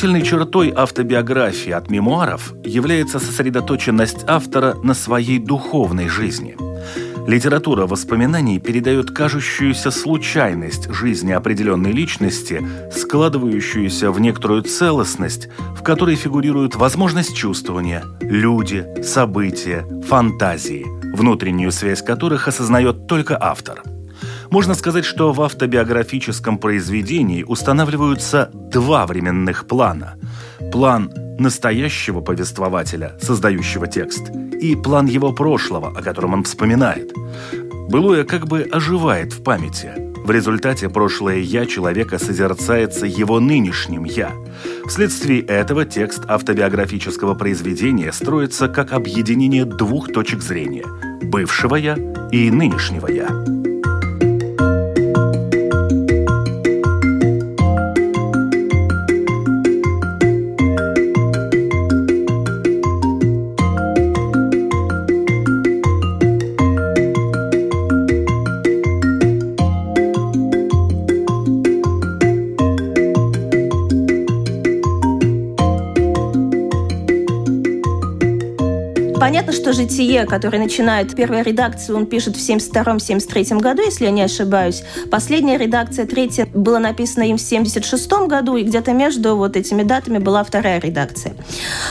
Отличительной 0.00 0.26
чертой 0.26 0.72
автобиографии 0.74 1.72
от 1.72 1.90
мемуаров 1.90 2.54
является 2.64 3.18
сосредоточенность 3.18 4.24
автора 4.26 4.74
на 4.82 4.94
своей 4.94 5.38
духовной 5.38 6.08
жизни. 6.08 6.56
Литература 7.28 7.86
воспоминаний 7.86 8.58
передает 8.58 9.10
кажущуюся 9.10 9.90
случайность 9.90 10.90
жизни 10.90 11.32
определенной 11.32 11.92
личности, 11.92 12.66
складывающуюся 12.90 14.10
в 14.10 14.18
некоторую 14.22 14.62
целостность, 14.62 15.50
в 15.78 15.82
которой 15.82 16.14
фигурируют 16.14 16.76
возможность 16.76 17.36
чувствования, 17.36 18.02
люди, 18.22 18.86
события, 19.02 19.84
фантазии, 20.08 20.86
внутреннюю 21.14 21.72
связь 21.72 22.00
которых 22.00 22.48
осознает 22.48 23.06
только 23.06 23.36
автор– 23.38 23.82
можно 24.50 24.74
сказать, 24.74 25.04
что 25.04 25.32
в 25.32 25.40
автобиографическом 25.42 26.58
произведении 26.58 27.44
устанавливаются 27.44 28.50
два 28.52 29.06
временных 29.06 29.66
плана. 29.66 30.14
План 30.72 31.12
настоящего 31.38 32.20
повествователя, 32.20 33.16
создающего 33.20 33.86
текст, 33.86 34.30
и 34.60 34.76
план 34.76 35.06
его 35.06 35.32
прошлого, 35.32 35.88
о 35.96 36.02
котором 36.02 36.34
он 36.34 36.44
вспоминает. 36.44 37.12
Былое 37.88 38.24
как 38.24 38.46
бы 38.46 38.68
оживает 38.70 39.32
в 39.32 39.42
памяти. 39.42 39.92
В 40.24 40.30
результате 40.30 40.90
прошлое 40.90 41.38
«я» 41.38 41.64
человека 41.64 42.18
созерцается 42.18 43.06
его 43.06 43.40
нынешним 43.40 44.04
«я». 44.04 44.32
Вследствие 44.86 45.40
этого 45.40 45.86
текст 45.86 46.24
автобиографического 46.28 47.34
произведения 47.34 48.12
строится 48.12 48.68
как 48.68 48.92
объединение 48.92 49.64
двух 49.64 50.12
точек 50.12 50.42
зрения– 50.42 50.84
бывшего 51.22 51.76
«я» 51.76 51.96
и 52.30 52.50
нынешнего 52.50 53.06
«я». 53.06 53.69
Что 79.70 79.82
«Житие», 79.82 80.26
который 80.26 80.58
начинает 80.58 81.14
первая 81.14 81.44
редакция, 81.44 81.94
он 81.94 82.06
пишет 82.06 82.36
в 82.36 82.40
72-73 82.40 83.60
году, 83.60 83.82
если 83.82 84.06
я 84.06 84.10
не 84.10 84.22
ошибаюсь. 84.22 84.82
Последняя 85.12 85.58
редакция, 85.58 86.06
третья, 86.06 86.46
была 86.46 86.80
написана 86.80 87.22
им 87.22 87.36
в 87.36 87.40
76 87.40 88.10
году, 88.26 88.56
и 88.56 88.64
где-то 88.64 88.92
между 88.92 89.36
вот 89.36 89.56
этими 89.56 89.84
датами 89.84 90.18
была 90.18 90.42
вторая 90.42 90.80
редакция. 90.80 91.34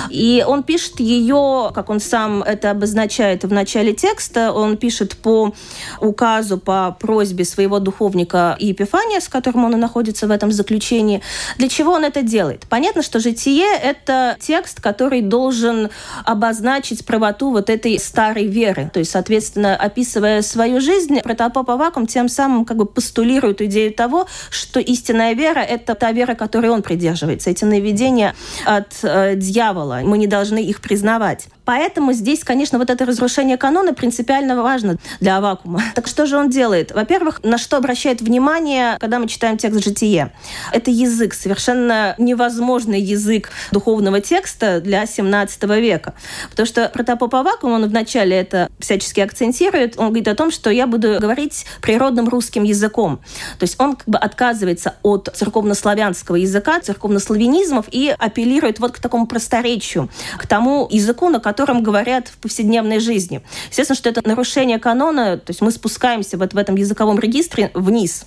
И 0.10 0.44
он 0.46 0.64
пишет 0.64 1.00
ее, 1.00 1.72
как 1.74 1.90
он 1.90 2.02
сам 2.02 2.44
это 2.44 2.72
обозначает 2.72 3.46
в 3.46 3.54
начале 3.54 3.94
текста, 3.94 4.52
он 4.52 4.76
пишет 4.76 5.16
по 5.16 5.54
указу, 6.02 6.58
по 6.58 6.98
просьбе 7.00 7.46
своего 7.46 7.80
духовника 7.80 8.58
Епифания, 8.60 9.22
с 9.22 9.30
которым 9.30 9.64
он 9.64 9.76
и 9.76 9.78
находится 9.78 10.28
в 10.28 10.32
этом 10.32 10.52
заключении. 10.52 11.22
Для 11.58 11.70
чего 11.70 11.94
он 11.94 12.04
это 12.04 12.24
делает? 12.24 12.66
Понятно, 12.68 13.04
что 13.04 13.20
«Житие»— 13.20 13.74
это 13.82 14.36
текст, 14.42 14.82
который 14.82 15.22
должен 15.22 15.90
обозначить 16.26 17.06
правоту 17.06 17.30
правоту 17.30 17.52
этой 17.70 18.00
старой 18.00 18.48
веры. 18.48 18.90
То 18.94 19.00
есть, 19.00 19.12
соответственно, 19.12 19.76
описывая 19.76 20.42
свою 20.42 20.82
жизнь, 20.82 21.20
протопоп 21.22 21.70
Авакум 21.70 22.08
тем 22.08 22.30
самым 22.30 22.66
как 22.66 22.78
бы 22.78 22.86
постулирует 22.86 23.62
идею 23.62 23.94
того, 23.94 24.28
что 24.50 24.80
истинная 24.80 25.34
вера— 25.34 25.60
это 25.60 25.96
та 25.96 26.12
вера, 26.12 26.36
которой 26.36 26.72
он 26.72 26.82
придерживается. 26.82 27.50
Эти 27.50 27.66
наведения 27.66 28.36
от 28.66 28.94
э, 29.04 29.36
дьявола. 29.36 30.02
Мы 30.04 30.18
не 30.18 30.28
должны 30.28 30.64
их 30.64 30.82
признавать. 30.82 31.48
Поэтому 31.70 32.14
здесь, 32.14 32.44
конечно, 32.44 32.80
вот 32.80 32.90
это 32.90 33.06
разрушение 33.06 33.56
канона 33.56 33.94
принципиально 33.94 34.60
важно 34.64 34.96
для 35.20 35.38
Авакума. 35.38 35.84
Так 35.94 36.08
что 36.08 36.26
же 36.26 36.36
он 36.36 36.50
делает? 36.50 36.92
Во-первых, 36.92 37.42
на 37.44 37.60
что 37.60 37.78
обращает 37.78 38.22
внимание, 38.22 38.98
когда 39.00 39.20
мы 39.20 39.28
читаем 39.28 39.56
текст 39.56 39.84
«Житие»? 39.84 40.34
Это 40.72 40.90
язык, 40.90 41.36
совершенно 41.36 42.16
невозможный 42.18 43.00
язык 43.00 43.52
духовного 43.72 44.20
текста 44.20 44.82
для 44.82 45.06
17 45.06 45.64
века. 45.80 46.16
Потому 46.50 46.66
что 46.66 46.90
протопоп 46.90 47.36
Авакум, 47.36 47.74
он 47.74 47.88
вначале 47.88 48.36
это 48.36 48.68
всячески 48.80 49.20
акцентирует, 49.20 49.94
он 50.00 50.08
говорит 50.08 50.28
о 50.28 50.34
том, 50.34 50.50
что 50.50 50.72
я 50.72 50.88
буду 50.88 51.20
говорить 51.20 51.68
природным 51.84 52.30
русским 52.30 52.64
языком. 52.64 53.20
То 53.60 53.66
есть 53.66 53.80
он 53.80 53.96
как 53.96 54.08
бы 54.08 54.18
отказывается 54.18 54.96
от 55.04 55.30
церковнославянского 55.36 56.38
языка, 56.38 56.80
церковнославянизмов 56.80 57.86
и 57.92 58.10
апеллирует 58.18 58.80
вот 58.80 58.94
к 58.94 59.00
такому 59.00 59.28
просторечию, 59.28 60.10
к 60.40 60.48
тому 60.48 60.88
языку, 60.90 61.30
на 61.30 61.40
котором 61.40 61.59
котором 61.60 61.84
говорят 61.84 62.30
в 62.30 62.38
повседневной 62.38 63.00
жизни. 63.00 63.42
Естественно, 63.70 63.98
что 63.98 64.08
это 64.08 64.22
нарушение 64.26 64.80
канона, 64.80 65.38
то 65.38 65.50
есть 65.52 65.60
мы 65.60 65.72
спускаемся 65.72 66.38
вот 66.38 66.54
в 66.54 66.58
этом 66.58 66.76
языковом 66.76 67.20
регистре 67.20 67.70
вниз. 67.74 68.24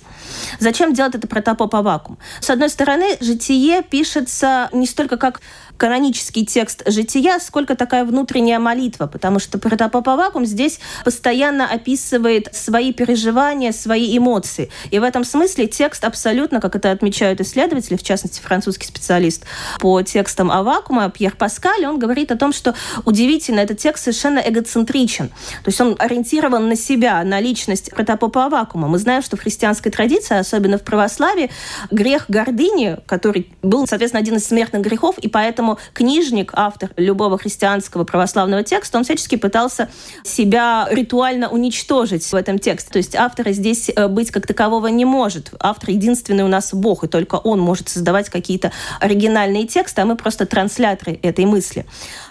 Зачем 0.59 0.93
делать 0.93 1.15
это 1.15 1.27
протопоп 1.27 1.73
Авакум? 1.73 2.19
С 2.41 2.51
одной 2.51 2.69
стороны, 2.69 3.17
житие 3.21 3.81
пишется 3.81 4.69
не 4.71 4.85
столько 4.85 5.17
как 5.17 5.41
канонический 5.83 6.45
текст 6.45 6.81
жития, 6.85 7.39
сколько 7.39 7.75
такая 7.75 8.05
внутренняя 8.05 8.57
молитва, 8.57 9.05
потому 9.05 9.39
что 9.39 9.57
протопоп 9.57 10.07
Авакум 10.07 10.45
здесь 10.45 10.79
постоянно 11.03 11.69
описывает 11.69 12.55
свои 12.55 12.93
переживания, 12.93 13.73
свои 13.73 14.17
эмоции. 14.17 14.69
И 14.91 14.99
в 14.99 15.03
этом 15.03 15.25
смысле 15.25 15.67
текст 15.67 16.05
абсолютно, 16.05 16.61
как 16.61 16.77
это 16.77 16.89
отмечают 16.89 17.41
исследователи, 17.41 17.97
в 17.97 18.03
частности, 18.03 18.39
французский 18.39 18.87
специалист 18.87 19.43
по 19.81 20.01
текстам 20.03 20.51
Авакума, 20.51 21.09
Пьер 21.09 21.35
Паскаль, 21.35 21.85
он 21.85 21.99
говорит 21.99 22.31
о 22.31 22.37
том, 22.37 22.53
что 22.53 22.75
удивительно, 23.03 23.59
этот 23.59 23.79
текст 23.79 24.05
совершенно 24.05 24.39
эгоцентричен. 24.39 25.27
То 25.27 25.67
есть 25.67 25.81
он 25.81 25.97
ориентирован 25.99 26.69
на 26.69 26.77
себя, 26.77 27.21
на 27.25 27.41
личность 27.41 27.91
протопопа 27.91 28.45
Авакума. 28.45 28.87
Мы 28.87 28.99
знаем, 28.99 29.21
что 29.21 29.35
в 29.35 29.41
христианской 29.41 29.91
традиции, 29.91 30.37
особенно 30.37 30.77
в 30.77 30.83
православии, 30.83 31.51
грех 31.91 32.29
гордыни, 32.29 32.99
который 33.05 33.51
был, 33.61 33.85
соответственно, 33.85 34.21
один 34.21 34.37
из 34.37 34.45
смертных 34.45 34.81
грехов, 34.81 35.17
и 35.17 35.27
поэтому 35.27 35.72
книжник, 35.93 36.51
автор 36.55 36.91
любого 36.97 37.37
христианского 37.37 38.03
православного 38.03 38.63
текста, 38.63 38.97
он 38.97 39.03
всячески 39.03 39.35
пытался 39.35 39.89
себя 40.23 40.87
ритуально 40.89 41.49
уничтожить 41.49 42.23
в 42.23 42.35
этом 42.35 42.59
тексте. 42.59 42.89
То 42.91 42.97
есть 42.97 43.15
автора 43.15 43.51
здесь 43.51 43.89
э, 43.95 44.07
быть 44.07 44.31
как 44.31 44.47
такового 44.47 44.87
не 44.87 45.05
может. 45.05 45.51
Автор 45.59 45.89
единственный 45.89 46.43
у 46.43 46.47
нас 46.47 46.73
Бог, 46.73 47.03
и 47.03 47.07
только 47.07 47.35
он 47.35 47.59
может 47.59 47.89
создавать 47.89 48.29
какие-то 48.29 48.71
оригинальные 48.99 49.67
тексты, 49.67 50.01
а 50.01 50.05
мы 50.05 50.15
просто 50.15 50.45
трансляторы 50.45 51.19
этой 51.21 51.45
мысли. 51.45 51.85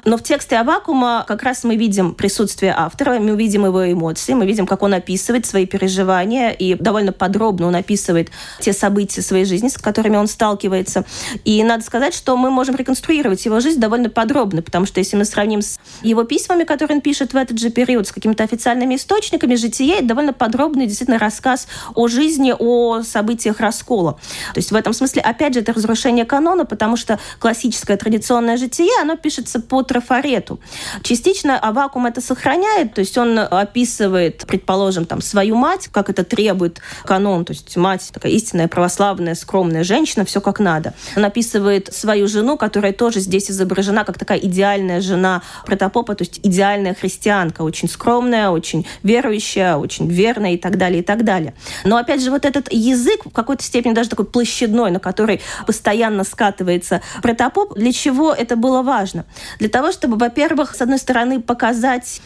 Но 0.05 0.17
в 0.17 0.23
тексте 0.23 0.57
Авакума 0.57 1.25
как 1.27 1.43
раз 1.43 1.65
мы 1.65 1.77
видим 1.77 2.15
присутствие 2.15 2.75
автора, 2.77 3.19
мы 3.19 3.37
видим 3.37 3.65
его 3.65 3.91
эмоции, 3.91 4.35
мы 4.35 4.47
видим, 4.47 4.67
как 4.67 4.83
он 4.83 4.95
описывает 4.95 5.47
свои 5.47 5.67
переживания, 5.67 6.51
и 6.51 6.75
довольно 6.75 7.13
подробно 7.13 7.67
он 7.67 7.75
описывает 7.75 8.31
те 8.61 8.73
события 8.73 9.23
своей 9.23 9.45
жизни, 9.45 9.69
с 9.69 9.79
которыми 9.79 10.17
он 10.17 10.27
сталкивается. 10.27 11.05
И 11.45 11.63
надо 11.63 11.85
сказать, 11.85 12.15
что 12.15 12.37
мы 12.37 12.51
можем 12.51 12.77
реконструировать 12.77 13.22
его 13.31 13.61
жизнь 13.61 13.81
довольно 13.81 14.11
подробно, 14.11 14.62
потому 14.62 14.87
что 14.87 15.00
если 15.00 15.17
мы 15.17 15.25
сравним 15.25 15.62
с 15.62 15.79
его 16.02 16.25
письмами, 16.25 16.64
которые 16.64 16.97
он 16.97 17.00
пишет 17.02 17.33
в 17.33 17.37
этот 17.37 17.59
же 17.59 17.71
период, 17.71 18.07
с 18.07 18.12
какими-то 18.12 18.45
официальными 18.45 18.97
источниками, 18.97 19.55
житие— 19.55 19.97
это 19.99 20.07
довольно 20.07 20.33
подробный 20.33 20.87
действительно 20.87 21.19
рассказ 21.19 21.67
о 21.95 22.09
жизни, 22.09 22.55
о 22.59 23.02
событиях 23.02 23.61
раскола. 23.61 24.14
То 24.55 24.59
есть 24.59 24.73
в 24.73 24.75
этом 24.75 24.93
смысле, 24.93 25.23
опять 25.23 25.55
же, 25.55 25.61
это 25.61 25.73
разрушение 25.73 26.25
канона, 26.25 26.64
потому 26.64 26.97
что 26.97 27.19
классическое 27.38 27.97
традиционное 27.97 28.57
житие, 28.57 28.91
оно 29.00 29.17
пишется 29.17 29.61
по 29.61 29.83
трафарету. 29.83 30.61
Частично 31.02 31.59
Авакум 31.59 32.07
это 32.07 32.21
сохраняет, 32.21 32.95
то 32.95 33.00
есть 33.00 33.17
он 33.19 33.38
описывает, 33.38 34.45
предположим, 34.47 35.05
там, 35.05 35.21
свою 35.21 35.57
мать, 35.57 35.88
как 35.93 36.11
это 36.11 36.25
требует 36.25 36.81
канон, 37.05 37.45
то 37.45 37.52
есть 37.52 37.76
мать 37.76 38.11
такая 38.12 38.33
истинная 38.33 38.69
православная, 38.69 39.35
скромная 39.35 39.85
женщина, 39.85 40.25
все 40.25 40.41
как 40.41 40.61
надо. 40.61 40.95
Он 41.17 41.25
описывает 41.25 41.93
свою 41.93 42.29
жену, 42.29 42.57
которая 42.57 42.93
тоже 42.93 43.12
здесь 43.21 43.50
изображена 43.50 44.04
как 44.04 44.19
такая 44.19 44.38
идеальная 44.38 45.00
жена 45.00 45.42
протопопа, 45.66 46.14
то 46.14 46.23
есть 46.23 46.40
идеальная 46.42 46.95
христианка, 46.95 47.62
очень 47.62 47.88
скромная, 47.88 48.50
очень 48.50 48.87
верующая, 49.02 49.76
очень 49.76 50.09
верная 50.09 50.52
и 50.54 50.57
так 50.57 50.78
далее, 50.78 51.00
и 51.00 51.04
так 51.04 51.25
далее. 51.25 51.54
Но 51.85 51.97
опять 51.97 52.23
же, 52.23 52.31
вот 52.31 52.45
этот 52.45 52.73
язык 52.73 53.26
в 53.26 53.31
какой-то 53.31 53.62
степени 53.62 53.92
даже 53.92 54.09
такой 54.09 54.26
площадной, 54.26 54.90
на 54.90 55.00
который 55.00 55.40
постоянно 55.66 56.25
скатывается 56.25 57.02
протопоп, 57.23 57.75
для 57.75 57.92
чего 57.92 58.33
это 58.33 58.57
было 58.57 58.83
важно? 58.83 59.25
Для 59.59 59.69
того, 59.69 59.92
чтобы, 59.92 60.16
во-первых, 60.16 60.75
с 60.75 60.81
одной 60.81 60.99
стороны, 60.99 61.40
показать 61.40 62.21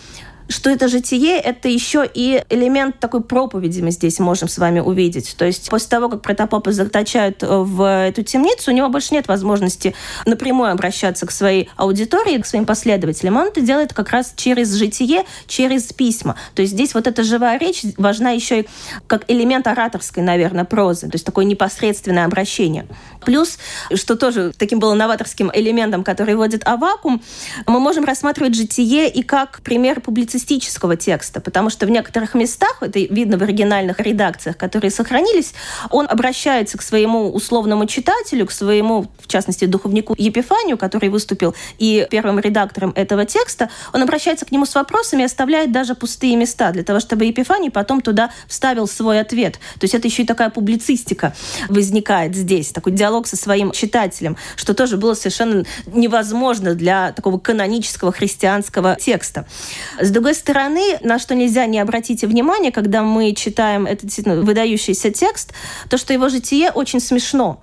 что 0.49 0.71
это 0.71 0.89
житие, 0.89 1.39
это 1.39 1.69
еще 1.69 2.09
и 2.13 2.43
элемент 2.51 2.99
такой 2.99 3.23
проповеди 3.23 3.81
мы 3.81 3.91
здесь 3.91 4.19
можем 4.19 4.49
с 4.49 4.59
вами 4.59 4.81
увидеть. 4.81 5.35
То 5.37 5.45
есть 5.45 5.69
после 5.69 5.89
того, 5.89 6.09
как 6.09 6.23
протопопа 6.23 6.73
заточают 6.73 7.43
э, 7.43 7.47
в 7.47 8.09
эту 8.09 8.23
темницу, 8.23 8.71
у 8.71 8.75
него 8.75 8.89
больше 8.89 9.15
нет 9.15 9.29
возможности 9.29 9.95
напрямую 10.25 10.71
обращаться 10.71 11.27
к 11.27 11.31
своей 11.31 11.69
аудитории, 11.77 12.41
к 12.41 12.47
своим 12.47 12.67
последователям. 12.67 13.37
Он 13.37 13.49
это 13.49 13.61
делает 13.61 13.93
как 13.93 14.11
раз 14.11 14.35
через 14.37 14.73
житие, 14.75 15.25
через 15.47 15.93
письма. 15.93 16.37
То 16.55 16.63
есть 16.63 16.75
здесь 16.75 16.95
вот 16.95 17.07
эта 17.07 17.23
живая 17.23 17.59
речь 17.59 17.83
важна 17.97 18.31
еще 18.31 18.61
и 18.61 18.69
как 19.07 19.25
элемент 19.29 19.67
ораторской, 19.67 20.23
наверное, 20.23 20.65
прозы, 20.65 21.09
то 21.09 21.15
есть 21.15 21.27
такое 21.27 21.45
непосредственное 21.45 22.25
обращение. 22.25 22.87
Плюс, 23.25 23.59
что 23.95 24.17
тоже 24.17 24.53
таким 24.57 24.79
было 24.79 24.95
новаторским 24.95 25.51
элементом, 25.53 26.05
который 26.05 26.37
вводит 26.37 26.67
Авакум, 26.67 27.23
мы 27.67 27.81
можем 27.81 28.05
рассматривать 28.05 28.55
житие 28.55 29.09
и 29.11 29.23
как 29.23 29.61
пример 29.63 30.01
публицистического 30.37 30.97
текста, 30.97 31.41
потому 31.41 31.71
что 31.71 31.87
в 31.87 31.91
некоторых 31.91 32.35
местах, 32.35 32.79
это 32.83 32.99
видно 32.99 33.39
в 33.39 33.43
оригинальных 33.43 34.01
редакциях, 34.01 34.57
которые 34.57 34.91
сохранились, 34.91 35.55
он 35.91 36.07
обращается 36.09 36.77
к 36.77 36.83
своему 36.83 37.33
условному 37.33 37.87
читателю, 37.87 38.47
к 38.47 38.53
своему, 38.53 39.07
в 39.19 39.27
частности, 39.29 39.65
духовнику 39.65 40.15
Епифанию, 40.19 40.77
который 40.77 41.09
выступил 41.09 41.55
и 41.79 42.07
первым 42.11 42.39
редактором 42.39 42.93
этого 42.95 43.25
текста, 43.25 43.71
он 43.95 44.03
обращается 44.03 44.45
к 44.45 44.53
нему 44.53 44.67
с 44.67 44.75
вопросами 44.75 45.23
и 45.23 45.25
оставляет 45.25 45.73
даже 45.73 45.95
пустые 45.95 46.37
места 46.37 46.71
для 46.73 46.83
того, 46.83 47.01
чтобы 47.01 47.25
Епифаний 47.25 47.71
потом 47.71 48.01
туда 48.03 48.31
вставил 48.47 48.87
свой 48.87 49.21
ответ. 49.21 49.55
То 49.55 49.85
есть 49.85 49.95
это 49.95 50.07
еще 50.07 50.23
и 50.23 50.27
такая 50.27 50.51
публицистика 50.51 51.33
возникает 51.69 52.35
здесь, 52.35 52.73
такой 52.73 52.93
диалог 52.93 53.27
со 53.27 53.37
своим 53.37 53.73
читателем, 53.73 54.37
что 54.57 54.75
тоже 54.75 54.97
было 54.97 55.15
совершенно 55.15 55.65
невозможно 55.87 56.75
для 56.75 57.13
такого 57.13 57.39
канонического 57.39 58.13
христианского 58.13 58.97
текста. 58.97 59.47
С 60.01 60.11
другой 60.11 60.26
стороны, 60.35 60.99
на 61.01 61.19
что 61.19 61.35
нельзя 61.35 61.67
не 61.67 61.79
обратить 61.79 62.23
внимание, 62.23 62.73
когда 62.73 63.03
мы 63.03 63.35
читаем 63.35 63.87
этот 63.87 64.07
действительно 64.07 64.43
выдающийся 64.43 65.11
текст, 65.11 65.53
то, 65.89 65.99
что 65.99 66.13
его 66.13 66.29
житие 66.29 66.71
очень 66.71 67.01
смешно. 67.01 67.61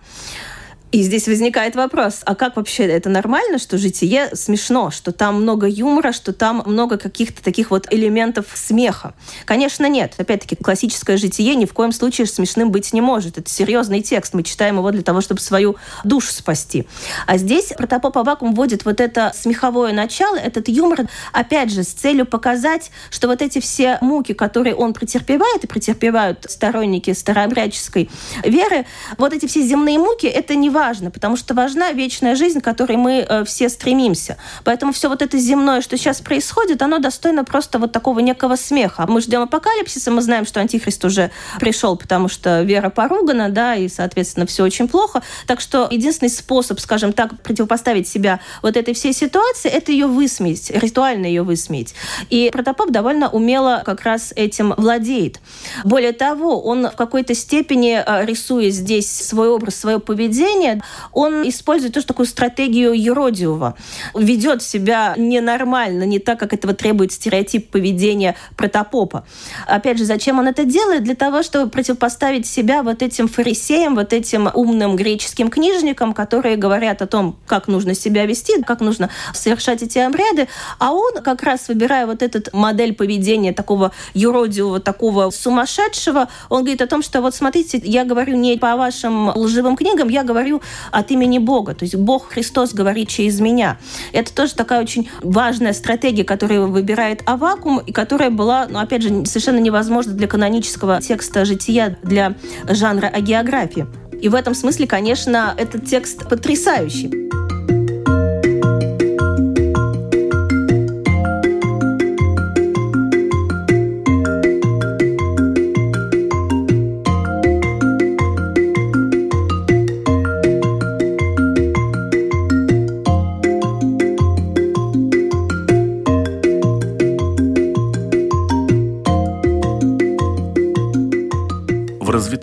И 0.94 1.02
здесь 1.02 1.28
возникает 1.28 1.76
вопрос, 1.76 2.22
а 2.24 2.36
как 2.36 2.56
вообще 2.56 2.84
это 2.84 3.10
нормально, 3.10 3.58
что 3.58 3.80
житие 3.80 4.30
смешно, 4.36 4.92
что 4.92 5.12
там 5.12 5.42
много 5.42 5.68
юмора, 5.68 6.12
что 6.12 6.34
там 6.34 6.62
много 6.68 7.00
каких-то 7.00 7.44
таких 7.44 7.72
вот 7.72 7.92
элементов 7.92 8.46
смеха? 8.54 9.16
Конечно, 9.46 9.90
нет. 9.90 10.14
Опять-таки, 10.20 10.56
классическое 10.56 11.18
житие 11.18 11.56
ни 11.56 11.66
в 11.66 11.74
коем 11.74 11.94
случае 11.94 12.28
смешным 12.28 12.70
быть 12.70 12.94
не 12.94 13.02
может. 13.02 13.40
Это 13.40 13.50
серьезный 13.50 14.04
текст. 14.04 14.36
Мы 14.36 14.44
читаем 14.44 14.78
его 14.78 14.92
для 14.92 15.02
того, 15.02 15.22
чтобы 15.22 15.42
свою 15.42 15.78
душу 16.04 16.32
спасти. 16.32 16.86
А 17.26 17.38
здесь 17.38 17.74
протопоп 17.76 18.16
Авакум 18.20 18.54
вводит 18.54 18.86
вот 18.86 19.02
это 19.02 19.32
смеховое 19.34 19.94
начало, 19.94 20.36
этот 20.36 20.68
юмор, 20.68 21.08
опять 21.32 21.72
же, 21.72 21.82
с 21.82 21.88
целью 21.88 22.28
показать, 22.28 22.92
что 23.10 23.28
вот 23.28 23.42
эти 23.42 23.60
все 23.60 23.98
муки, 24.02 24.36
которые 24.36 24.76
он 24.76 24.94
претерпевает 24.94 25.64
и 25.64 25.68
претерпевают 25.68 26.46
сторонники 26.48 27.14
старообрядческой 27.14 28.12
веры, 28.44 28.86
вот 29.18 29.34
эти 29.34 29.48
все 29.48 29.64
земные 29.64 29.98
муки, 29.98 30.28
это 30.28 30.54
не 30.54 30.70
важно 30.70 30.83
важно, 30.88 31.12
потому 31.12 31.38
что 31.38 31.54
важна 31.54 31.94
вечная 31.94 32.36
жизнь, 32.36 32.60
к 32.60 32.64
которой 32.64 32.98
мы 32.98 33.26
э, 33.28 33.46
все 33.46 33.70
стремимся. 33.70 34.36
Поэтому 34.66 34.92
все 34.92 35.08
вот 35.08 35.22
это 35.22 35.38
земное, 35.38 35.80
что 35.80 35.98
сейчас 35.98 36.20
происходит, 36.20 36.82
оно 36.82 37.00
достойно 37.00 37.46
просто 37.46 37.80
вот 37.80 37.94
такого 37.94 38.20
некого 38.20 38.58
смеха. 38.58 39.06
Мы 39.08 39.22
ждем 39.22 39.42
апокалипсиса, 39.44 40.12
мы 40.12 40.22
знаем, 40.22 40.46
что 40.46 40.60
антихрист 40.60 41.06
уже 41.06 41.32
пришел, 41.60 41.96
потому 41.96 42.28
что 42.28 42.64
вера 42.64 42.90
поругана, 42.90 43.50
да, 43.50 43.76
и, 43.76 43.88
соответственно, 43.88 44.46
все 44.46 44.64
очень 44.64 44.90
плохо. 44.90 45.22
Так 45.48 45.62
что 45.62 45.88
единственный 45.90 46.30
способ, 46.30 46.82
скажем 46.82 47.14
так, 47.14 47.42
противопоставить 47.42 48.08
себя 48.08 48.42
вот 48.62 48.76
этой 48.76 48.94
всей 48.94 49.14
ситуации, 49.14 49.70
это 49.70 49.94
ее 49.94 50.08
высмеять, 50.08 50.70
ритуально 50.72 51.28
ее 51.28 51.44
высмеять. 51.44 51.96
И 52.30 52.50
протопоп 52.52 52.92
довольно 52.92 53.30
умело 53.30 53.84
как 53.86 54.02
раз 54.02 54.34
этим 54.36 54.74
владеет. 54.76 55.40
Более 55.86 56.12
того, 56.12 56.62
он 56.62 56.90
в 56.90 56.96
какой-то 56.98 57.34
степени, 57.36 58.04
э, 58.06 58.26
рисуя 58.26 58.70
здесь 58.70 59.10
свой 59.10 59.48
образ, 59.48 59.76
свое 59.76 60.00
поведение, 60.00 60.73
он 61.12 61.48
использует 61.48 61.94
тоже 61.94 62.08
такую 62.08 62.26
стратегию 62.26 62.94
Еродиева. 62.94 63.76
Ведет 64.14 64.62
себя 64.62 65.14
ненормально, 65.18 66.04
не 66.04 66.20
так, 66.20 66.40
как 66.40 66.54
этого 66.54 66.74
требует 66.74 67.12
стереотип 67.12 67.70
поведения 67.70 68.36
протопопа. 68.56 69.26
Опять 69.68 69.98
же, 69.98 70.06
зачем 70.06 70.40
он 70.40 70.48
это 70.48 70.66
делает? 70.66 71.04
Для 71.04 71.16
того, 71.16 71.44
чтобы 71.44 71.70
противопоставить 71.70 72.48
себя 72.48 72.84
вот 72.84 73.02
этим 73.02 73.28
фарисеям, 73.28 73.96
вот 73.96 74.14
этим 74.14 74.50
умным 74.54 74.96
греческим 74.96 75.50
книжникам, 75.50 76.14
которые 76.14 76.56
говорят 76.56 77.02
о 77.02 77.08
том, 77.08 77.38
как 77.48 77.68
нужно 77.68 77.94
себя 77.94 78.26
вести, 78.26 78.62
как 78.64 78.82
нужно 78.82 79.10
совершать 79.34 79.82
эти 79.82 80.00
обряды. 80.00 80.48
А 80.80 80.94
он, 80.94 81.14
как 81.24 81.44
раз 81.44 81.68
выбирая 81.68 82.06
вот 82.06 82.22
эту 82.22 82.42
модель 82.56 82.94
поведения 82.94 83.54
такого 83.54 83.92
юродивого, 84.14 84.80
такого 84.80 85.30
сумасшедшего, 85.30 86.30
он 86.50 86.62
говорит 86.62 86.82
о 86.82 86.88
том, 86.88 87.02
что 87.02 87.22
вот 87.22 87.36
смотрите, 87.36 87.82
я 87.84 88.06
говорю 88.06 88.36
не 88.36 88.58
по 88.58 88.76
вашим 88.76 89.30
лживым 89.36 89.76
книгам, 89.76 90.10
я 90.10 90.24
говорю 90.24 90.53
от 90.92 91.12
имени 91.12 91.40
Бога. 91.40 91.74
То 91.74 91.84
есть 91.84 91.96
Бог 91.96 92.30
Христос 92.30 92.74
говорит 92.74 93.10
через 93.10 93.40
меня. 93.40 93.78
Это 94.12 94.34
тоже 94.34 94.56
такая 94.56 94.82
очень 94.82 95.10
важная 95.22 95.74
стратегия, 95.74 96.24
которую 96.24 96.72
выбирает 96.72 97.22
Авакум, 97.26 97.80
и 97.80 97.92
которая 97.92 98.30
была, 98.30 98.68
ну, 98.70 98.80
опять 98.80 99.02
же, 99.02 99.26
совершенно 99.26 99.60
невозможна 99.60 100.14
для 100.14 100.28
канонического 100.28 101.02
текста 101.02 101.46
жития, 101.46 101.98
для 102.04 102.36
жанра 102.68 103.08
агеографии. 103.08 103.88
И 104.22 104.30
в 104.30 104.36
этом 104.36 104.54
смысле, 104.54 104.88
конечно, 104.88 105.54
этот 105.58 105.86
текст 105.86 106.30
потрясающий. 106.30 107.43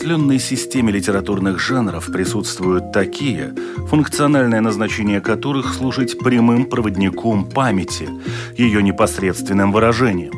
Разветвленной 0.01 0.39
системе 0.39 0.93
литературных 0.93 1.61
жанров 1.61 2.07
присутствуют 2.11 2.91
такие, 2.91 3.55
функциональное 3.87 4.63
назначение 4.63 5.21
которых 5.21 5.75
служить 5.75 6.19
прямым 6.19 6.65
проводником 6.65 7.45
памяти, 7.45 8.09
ее 8.57 8.83
непосредственным 8.83 9.73
выражением. 9.73 10.33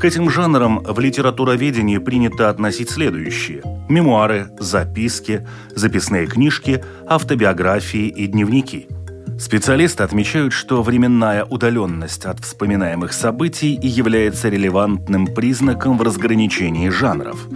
К 0.00 0.04
этим 0.04 0.28
жанрам 0.28 0.80
в 0.80 1.00
литературоведении 1.00 1.96
принято 1.96 2.50
относить 2.50 2.90
следующие– 2.90 3.62
мемуары, 3.88 4.48
записки, 4.58 5.46
записные 5.74 6.26
книжки, 6.26 6.84
автобиографии 7.08 8.06
и 8.06 8.26
дневники. 8.26 8.86
Специалисты 9.38 10.02
отмечают, 10.02 10.52
что 10.52 10.82
временная 10.82 11.46
удаленность 11.46 12.26
от 12.26 12.40
вспоминаемых 12.40 13.14
событий 13.14 13.78
является 13.80 14.50
релевантным 14.50 15.26
признаком 15.26 15.96
в 15.96 16.02
разграничении 16.02 16.90
жанров. 16.90 17.48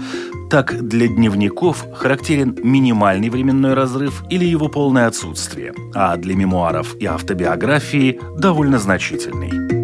Так, 0.51 0.87
для 0.87 1.09
дневников 1.09 1.87
характерен 1.95 2.57
минимальный 2.63 3.31
временной 3.31 3.75
разрыв 3.75 4.23
или 4.31 4.45
его 4.45 4.69
полное 4.69 5.07
отсутствие, 5.07 5.73
а 5.95 6.17
для 6.17 6.37
мемуаров 6.37 6.95
и 7.01 7.07
автобиографии– 7.07 8.21
довольно 8.39 8.79
значительный. 8.79 9.84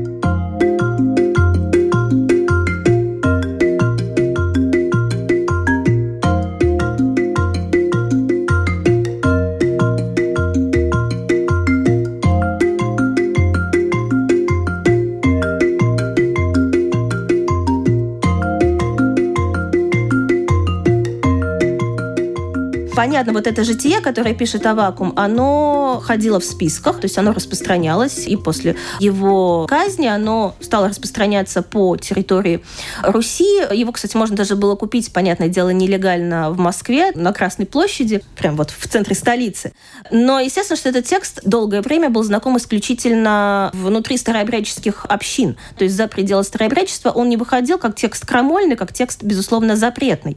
Понятно, 23.00 23.32
вот 23.32 23.46
это 23.46 23.64
житие, 23.64 24.02
которое 24.02 24.34
пишет 24.34 24.66
Авакум, 24.66 25.14
оно 25.16 26.02
ходило 26.04 26.38
в 26.38 26.44
списках, 26.44 27.00
то 27.00 27.06
есть 27.06 27.16
оно 27.16 27.32
распространялось, 27.32 28.26
и 28.26 28.36
после 28.36 28.76
его 28.98 29.66
казни 29.66 30.06
оно 30.06 30.54
стало 30.60 30.90
распространяться 30.90 31.62
по 31.62 31.96
территории 31.96 32.62
Руси. 33.02 33.62
Его, 33.72 33.92
кстати, 33.92 34.18
можно 34.18 34.36
даже 34.36 34.54
было 34.54 34.74
купить, 34.74 35.14
понятное 35.14 35.48
дело, 35.48 35.70
нелегально 35.70 36.50
в 36.50 36.58
Москве, 36.58 37.12
на 37.14 37.32
Красной 37.32 37.64
площади, 37.64 38.22
прям 38.36 38.56
вот 38.56 38.70
в 38.70 38.86
центре 38.86 39.14
столицы. 39.14 39.72
Но, 40.10 40.38
естественно, 40.38 40.76
что 40.76 40.90
этот 40.90 41.06
текст 41.06 41.40
долгое 41.42 41.80
время 41.80 42.10
был 42.10 42.22
знаком 42.22 42.58
исключительно 42.58 43.70
внутри 43.72 44.18
старообрядческих 44.18 45.06
общин. 45.08 45.56
То 45.78 45.84
есть 45.84 45.96
за 45.96 46.06
пределы 46.06 46.44
старообрядчества 46.44 47.10
он 47.12 47.30
не 47.30 47.38
выходил 47.38 47.78
как 47.78 47.96
текст 47.96 48.26
крамольный, 48.26 48.76
как 48.76 48.92
текст, 48.92 49.22
безусловно, 49.22 49.74
запретный. 49.74 50.36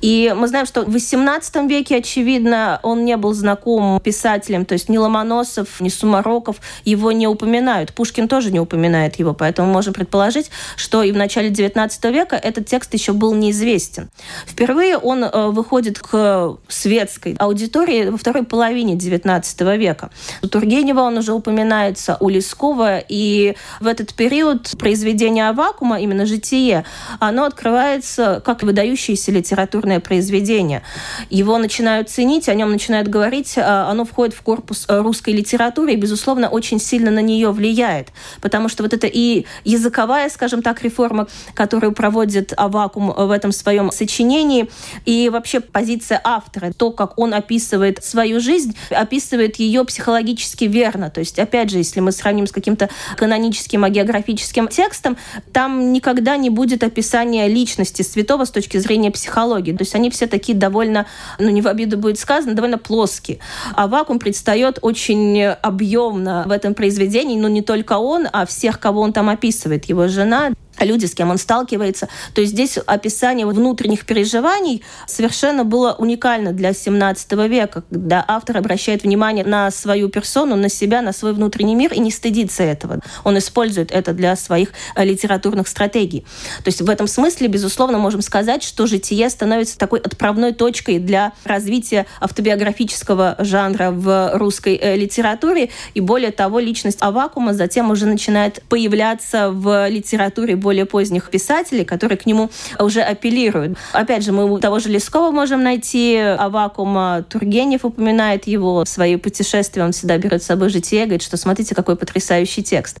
И 0.00 0.34
мы 0.36 0.48
знаем, 0.48 0.66
что 0.66 0.82
в 0.82 0.96
XVIII 0.96 1.68
веке 1.68 1.91
очевидно, 1.94 2.80
он 2.82 3.04
не 3.04 3.16
был 3.16 3.32
знаком 3.34 4.00
писателям, 4.00 4.64
то 4.64 4.74
есть 4.74 4.88
ни 4.88 4.96
Ломоносов, 4.96 5.80
ни 5.80 5.88
Сумароков 5.88 6.56
его 6.84 7.12
не 7.12 7.26
упоминают. 7.26 7.92
Пушкин 7.92 8.28
тоже 8.28 8.50
не 8.50 8.60
упоминает 8.60 9.16
его, 9.16 9.34
поэтому 9.34 9.72
можем 9.72 9.94
предположить, 9.94 10.50
что 10.76 11.02
и 11.02 11.12
в 11.12 11.16
начале 11.16 11.50
XIX 11.50 12.12
века 12.12 12.36
этот 12.36 12.66
текст 12.66 12.92
еще 12.94 13.12
был 13.12 13.34
неизвестен. 13.34 14.10
Впервые 14.46 14.96
он 14.96 15.24
э, 15.24 15.48
выходит 15.48 15.98
к 15.98 16.56
светской 16.68 17.34
аудитории 17.38 18.08
во 18.08 18.16
второй 18.16 18.44
половине 18.44 18.94
XIX 18.94 19.76
века. 19.76 20.10
У 20.42 20.48
Тургенева 20.48 21.00
он 21.00 21.18
уже 21.18 21.32
упоминается, 21.32 22.16
у 22.20 22.28
Лескова, 22.28 22.98
и 22.98 23.54
в 23.80 23.86
этот 23.86 24.14
период 24.14 24.74
произведение 24.78 25.48
Авакума, 25.48 26.00
именно 26.00 26.26
«Житие», 26.26 26.84
оно 27.20 27.44
открывается 27.44 28.42
как 28.44 28.62
выдающееся 28.62 29.32
литературное 29.32 30.00
произведение. 30.00 30.82
Его 31.30 31.58
начинают 31.58 31.81
начинают 31.82 32.08
ценить, 32.08 32.48
о 32.48 32.54
нем 32.54 32.70
начинают 32.70 33.08
говорить, 33.08 33.54
а, 33.58 33.90
оно 33.90 34.04
входит 34.04 34.36
в 34.36 34.42
корпус 34.42 34.84
э, 34.88 35.00
русской 35.00 35.30
литературы 35.30 35.94
и, 35.94 35.96
безусловно, 35.96 36.48
очень 36.48 36.78
сильно 36.78 37.10
на 37.10 37.18
нее 37.18 37.50
влияет. 37.50 38.10
Потому 38.40 38.68
что 38.68 38.84
вот 38.84 38.92
это 38.92 39.08
и 39.08 39.46
языковая, 39.64 40.28
скажем 40.30 40.62
так, 40.62 40.80
реформа, 40.84 41.26
которую 41.54 41.90
проводит 41.90 42.52
Авакум 42.56 43.12
в 43.12 43.32
этом 43.32 43.50
своем 43.50 43.90
сочинении, 43.90 44.70
и 45.06 45.28
вообще 45.28 45.58
позиция 45.58 46.20
автора, 46.22 46.72
то, 46.72 46.92
как 46.92 47.18
он 47.18 47.34
описывает 47.34 48.04
свою 48.04 48.38
жизнь, 48.38 48.76
описывает 48.90 49.56
ее 49.56 49.84
психологически 49.84 50.66
верно. 50.66 51.10
То 51.10 51.18
есть, 51.18 51.40
опять 51.40 51.70
же, 51.70 51.78
если 51.78 51.98
мы 51.98 52.12
сравним 52.12 52.46
с 52.46 52.52
каким-то 52.52 52.90
каноническим 53.16 53.82
агеографическим 53.82 54.68
текстом, 54.68 55.16
там 55.52 55.92
никогда 55.92 56.36
не 56.36 56.48
будет 56.48 56.84
описания 56.84 57.48
личности 57.48 58.02
святого 58.02 58.44
с 58.44 58.52
точки 58.52 58.76
зрения 58.76 59.10
психологии. 59.10 59.72
То 59.72 59.82
есть 59.82 59.96
они 59.96 60.10
все 60.10 60.28
такие 60.28 60.56
довольно, 60.56 61.06
ну, 61.40 61.48
не 61.48 61.60
в 61.60 61.71
обиду 61.72 61.98
будет 61.98 62.18
сказано, 62.18 62.54
довольно 62.54 62.78
плоский. 62.78 63.40
А 63.74 63.86
вакуум 63.86 64.18
предстает 64.18 64.78
очень 64.82 65.42
объемно 65.42 66.44
в 66.46 66.50
этом 66.50 66.74
произведении, 66.74 67.38
но 67.38 67.48
не 67.48 67.62
только 67.62 67.98
он, 67.98 68.28
а 68.32 68.46
всех, 68.46 68.78
кого 68.78 69.00
он 69.00 69.12
там 69.12 69.28
описывает. 69.28 69.86
Его 69.86 70.08
жена, 70.08 70.50
люди, 70.80 71.06
с 71.06 71.14
кем 71.14 71.30
он 71.30 71.38
сталкивается. 71.38 72.08
То 72.34 72.40
есть 72.40 72.52
здесь 72.52 72.78
описание 72.78 73.46
внутренних 73.46 74.06
переживаний 74.06 74.82
совершенно 75.06 75.64
было 75.64 75.92
уникально 75.92 76.52
для 76.52 76.72
17 76.72 77.32
века, 77.48 77.84
когда 77.90 78.24
автор 78.26 78.56
обращает 78.58 79.02
внимание 79.02 79.44
на 79.44 79.70
свою 79.70 80.08
персону, 80.08 80.56
на 80.56 80.68
себя, 80.68 81.02
на 81.02 81.12
свой 81.12 81.32
внутренний 81.32 81.74
мир 81.74 81.92
и 81.92 82.00
не 82.00 82.10
стыдится 82.10 82.62
этого. 82.62 83.00
Он 83.24 83.38
использует 83.38 83.92
это 83.92 84.12
для 84.12 84.36
своих 84.36 84.70
э, 84.94 85.04
литературных 85.04 85.68
стратегий. 85.68 86.20
То 86.64 86.68
есть 86.68 86.80
в 86.80 86.88
этом 86.88 87.06
смысле, 87.06 87.48
безусловно, 87.48 87.98
можем 87.98 88.22
сказать, 88.22 88.62
что 88.62 88.86
житие 88.86 89.28
становится 89.30 89.78
такой 89.78 90.00
отправной 90.00 90.52
точкой 90.52 90.98
для 90.98 91.32
развития 91.44 92.06
автобиографического 92.20 93.36
жанра 93.38 93.90
в 93.90 94.32
русской 94.34 94.76
э, 94.76 94.96
литературе. 94.96 95.70
И 95.94 96.00
более 96.00 96.32
того, 96.32 96.58
личность 96.58 96.98
Авакума 97.00 97.54
затем 97.54 97.90
уже 97.90 98.06
начинает 98.06 98.62
появляться 98.68 99.50
в 99.50 99.88
литературе 99.88 100.56
более 100.56 100.71
поздних 100.80 101.30
писателей, 101.30 101.84
которые 101.84 102.18
к 102.18 102.26
нему 102.26 102.50
уже 102.78 103.02
апеллируют. 103.02 103.78
Опять 103.92 104.24
же, 104.24 104.32
мы 104.32 104.50
у 104.50 104.58
того 104.58 104.78
же 104.78 104.88
Лескова 104.88 105.30
можем 105.30 105.62
найти 105.62 106.16
Авакума, 106.16 107.24
Тургенев 107.28 107.84
упоминает 107.84 108.46
его 108.46 108.84
в 108.84 108.88
свои 108.88 109.16
путешествия, 109.16 109.84
он 109.84 109.92
всегда 109.92 110.16
берет 110.18 110.42
с 110.42 110.46
собой 110.46 110.70
житие, 110.70 111.04
говорит, 111.04 111.22
что 111.22 111.36
смотрите, 111.36 111.74
какой 111.74 111.96
потрясающий 111.96 112.62
текст. 112.62 112.98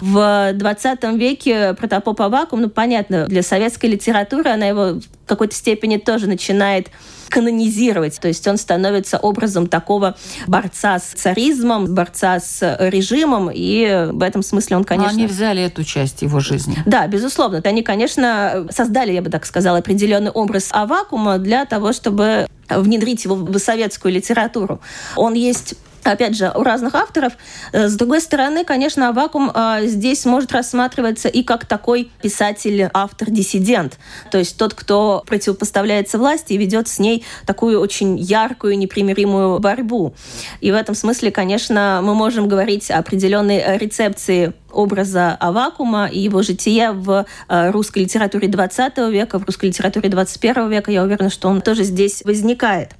В 0.00 0.52
20 0.54 1.04
веке 1.14 1.74
протопоп 1.74 2.20
Авакум, 2.20 2.60
ну, 2.62 2.68
понятно, 2.68 3.26
для 3.26 3.42
советской 3.42 3.86
литературы 3.86 4.50
она 4.50 4.66
его 4.66 5.00
в 5.00 5.26
какой-то 5.26 5.54
степени 5.54 5.96
тоже 5.96 6.26
начинает 6.26 6.90
канонизировать. 7.34 8.20
То 8.20 8.28
есть 8.28 8.46
он 8.46 8.56
становится 8.56 9.18
образом 9.18 9.66
такого 9.66 10.16
борца 10.46 11.00
с 11.00 11.14
царизмом, 11.20 11.92
борца 11.92 12.38
с 12.38 12.76
режимом, 12.78 13.50
и 13.52 14.08
в 14.12 14.22
этом 14.22 14.42
смысле 14.42 14.76
он, 14.76 14.84
конечно... 14.84 15.12
Но 15.12 15.18
они 15.18 15.26
взяли 15.26 15.62
эту 15.62 15.82
часть 15.82 16.22
его 16.22 16.38
жизни. 16.38 16.76
Да, 16.86 17.03
безусловно. 17.08 17.60
Они, 17.64 17.82
конечно, 17.82 18.66
создали, 18.70 19.12
я 19.12 19.22
бы 19.22 19.30
так 19.30 19.46
сказала, 19.46 19.78
определенный 19.78 20.30
образ 20.30 20.68
Авакума 20.70 21.38
для 21.38 21.64
того, 21.64 21.92
чтобы 21.92 22.46
внедрить 22.68 23.24
его 23.24 23.36
в 23.36 23.58
советскую 23.58 24.12
литературу. 24.12 24.80
Он 25.16 25.34
есть 25.34 25.74
опять 26.04 26.36
же, 26.36 26.52
у 26.54 26.62
разных 26.62 26.94
авторов. 26.94 27.32
Э, 27.72 27.88
с 27.88 27.96
другой 27.96 28.20
стороны, 28.20 28.64
конечно, 28.64 29.08
Авакум 29.08 29.50
э, 29.54 29.86
здесь 29.86 30.24
может 30.24 30.52
рассматриваться 30.52 31.28
и 31.28 31.42
как 31.42 31.66
такой 31.66 32.10
писатель, 32.22 32.88
автор, 32.92 33.30
диссидент. 33.30 33.98
То 34.30 34.38
есть 34.38 34.56
тот, 34.56 34.74
кто 34.74 35.24
противопоставляется 35.26 36.18
власти 36.18 36.52
и 36.52 36.56
ведет 36.56 36.88
с 36.88 36.98
ней 36.98 37.24
такую 37.46 37.80
очень 37.80 38.18
яркую, 38.18 38.78
непримиримую 38.78 39.58
борьбу. 39.60 40.14
И 40.60 40.70
в 40.70 40.74
этом 40.74 40.94
смысле, 40.94 41.30
конечно, 41.30 42.00
мы 42.02 42.14
можем 42.14 42.48
говорить 42.48 42.90
о 42.90 42.98
определенной 42.98 43.78
рецепции 43.78 44.52
образа 44.74 45.36
Авакума 45.40 46.06
и 46.06 46.18
его 46.18 46.42
жития 46.42 46.92
в 46.92 47.26
э, 47.48 47.70
русской 47.70 48.00
литературе 48.00 48.48
20 48.48 48.98
века, 49.10 49.38
в 49.38 49.44
русской 49.44 49.66
литературе 49.66 50.08
21 50.08 50.68
века. 50.68 50.90
Я 50.90 51.02
уверена, 51.02 51.30
что 51.30 51.48
он 51.48 51.60
тоже 51.60 51.84
здесь 51.84 52.22
возникает. 52.24 52.90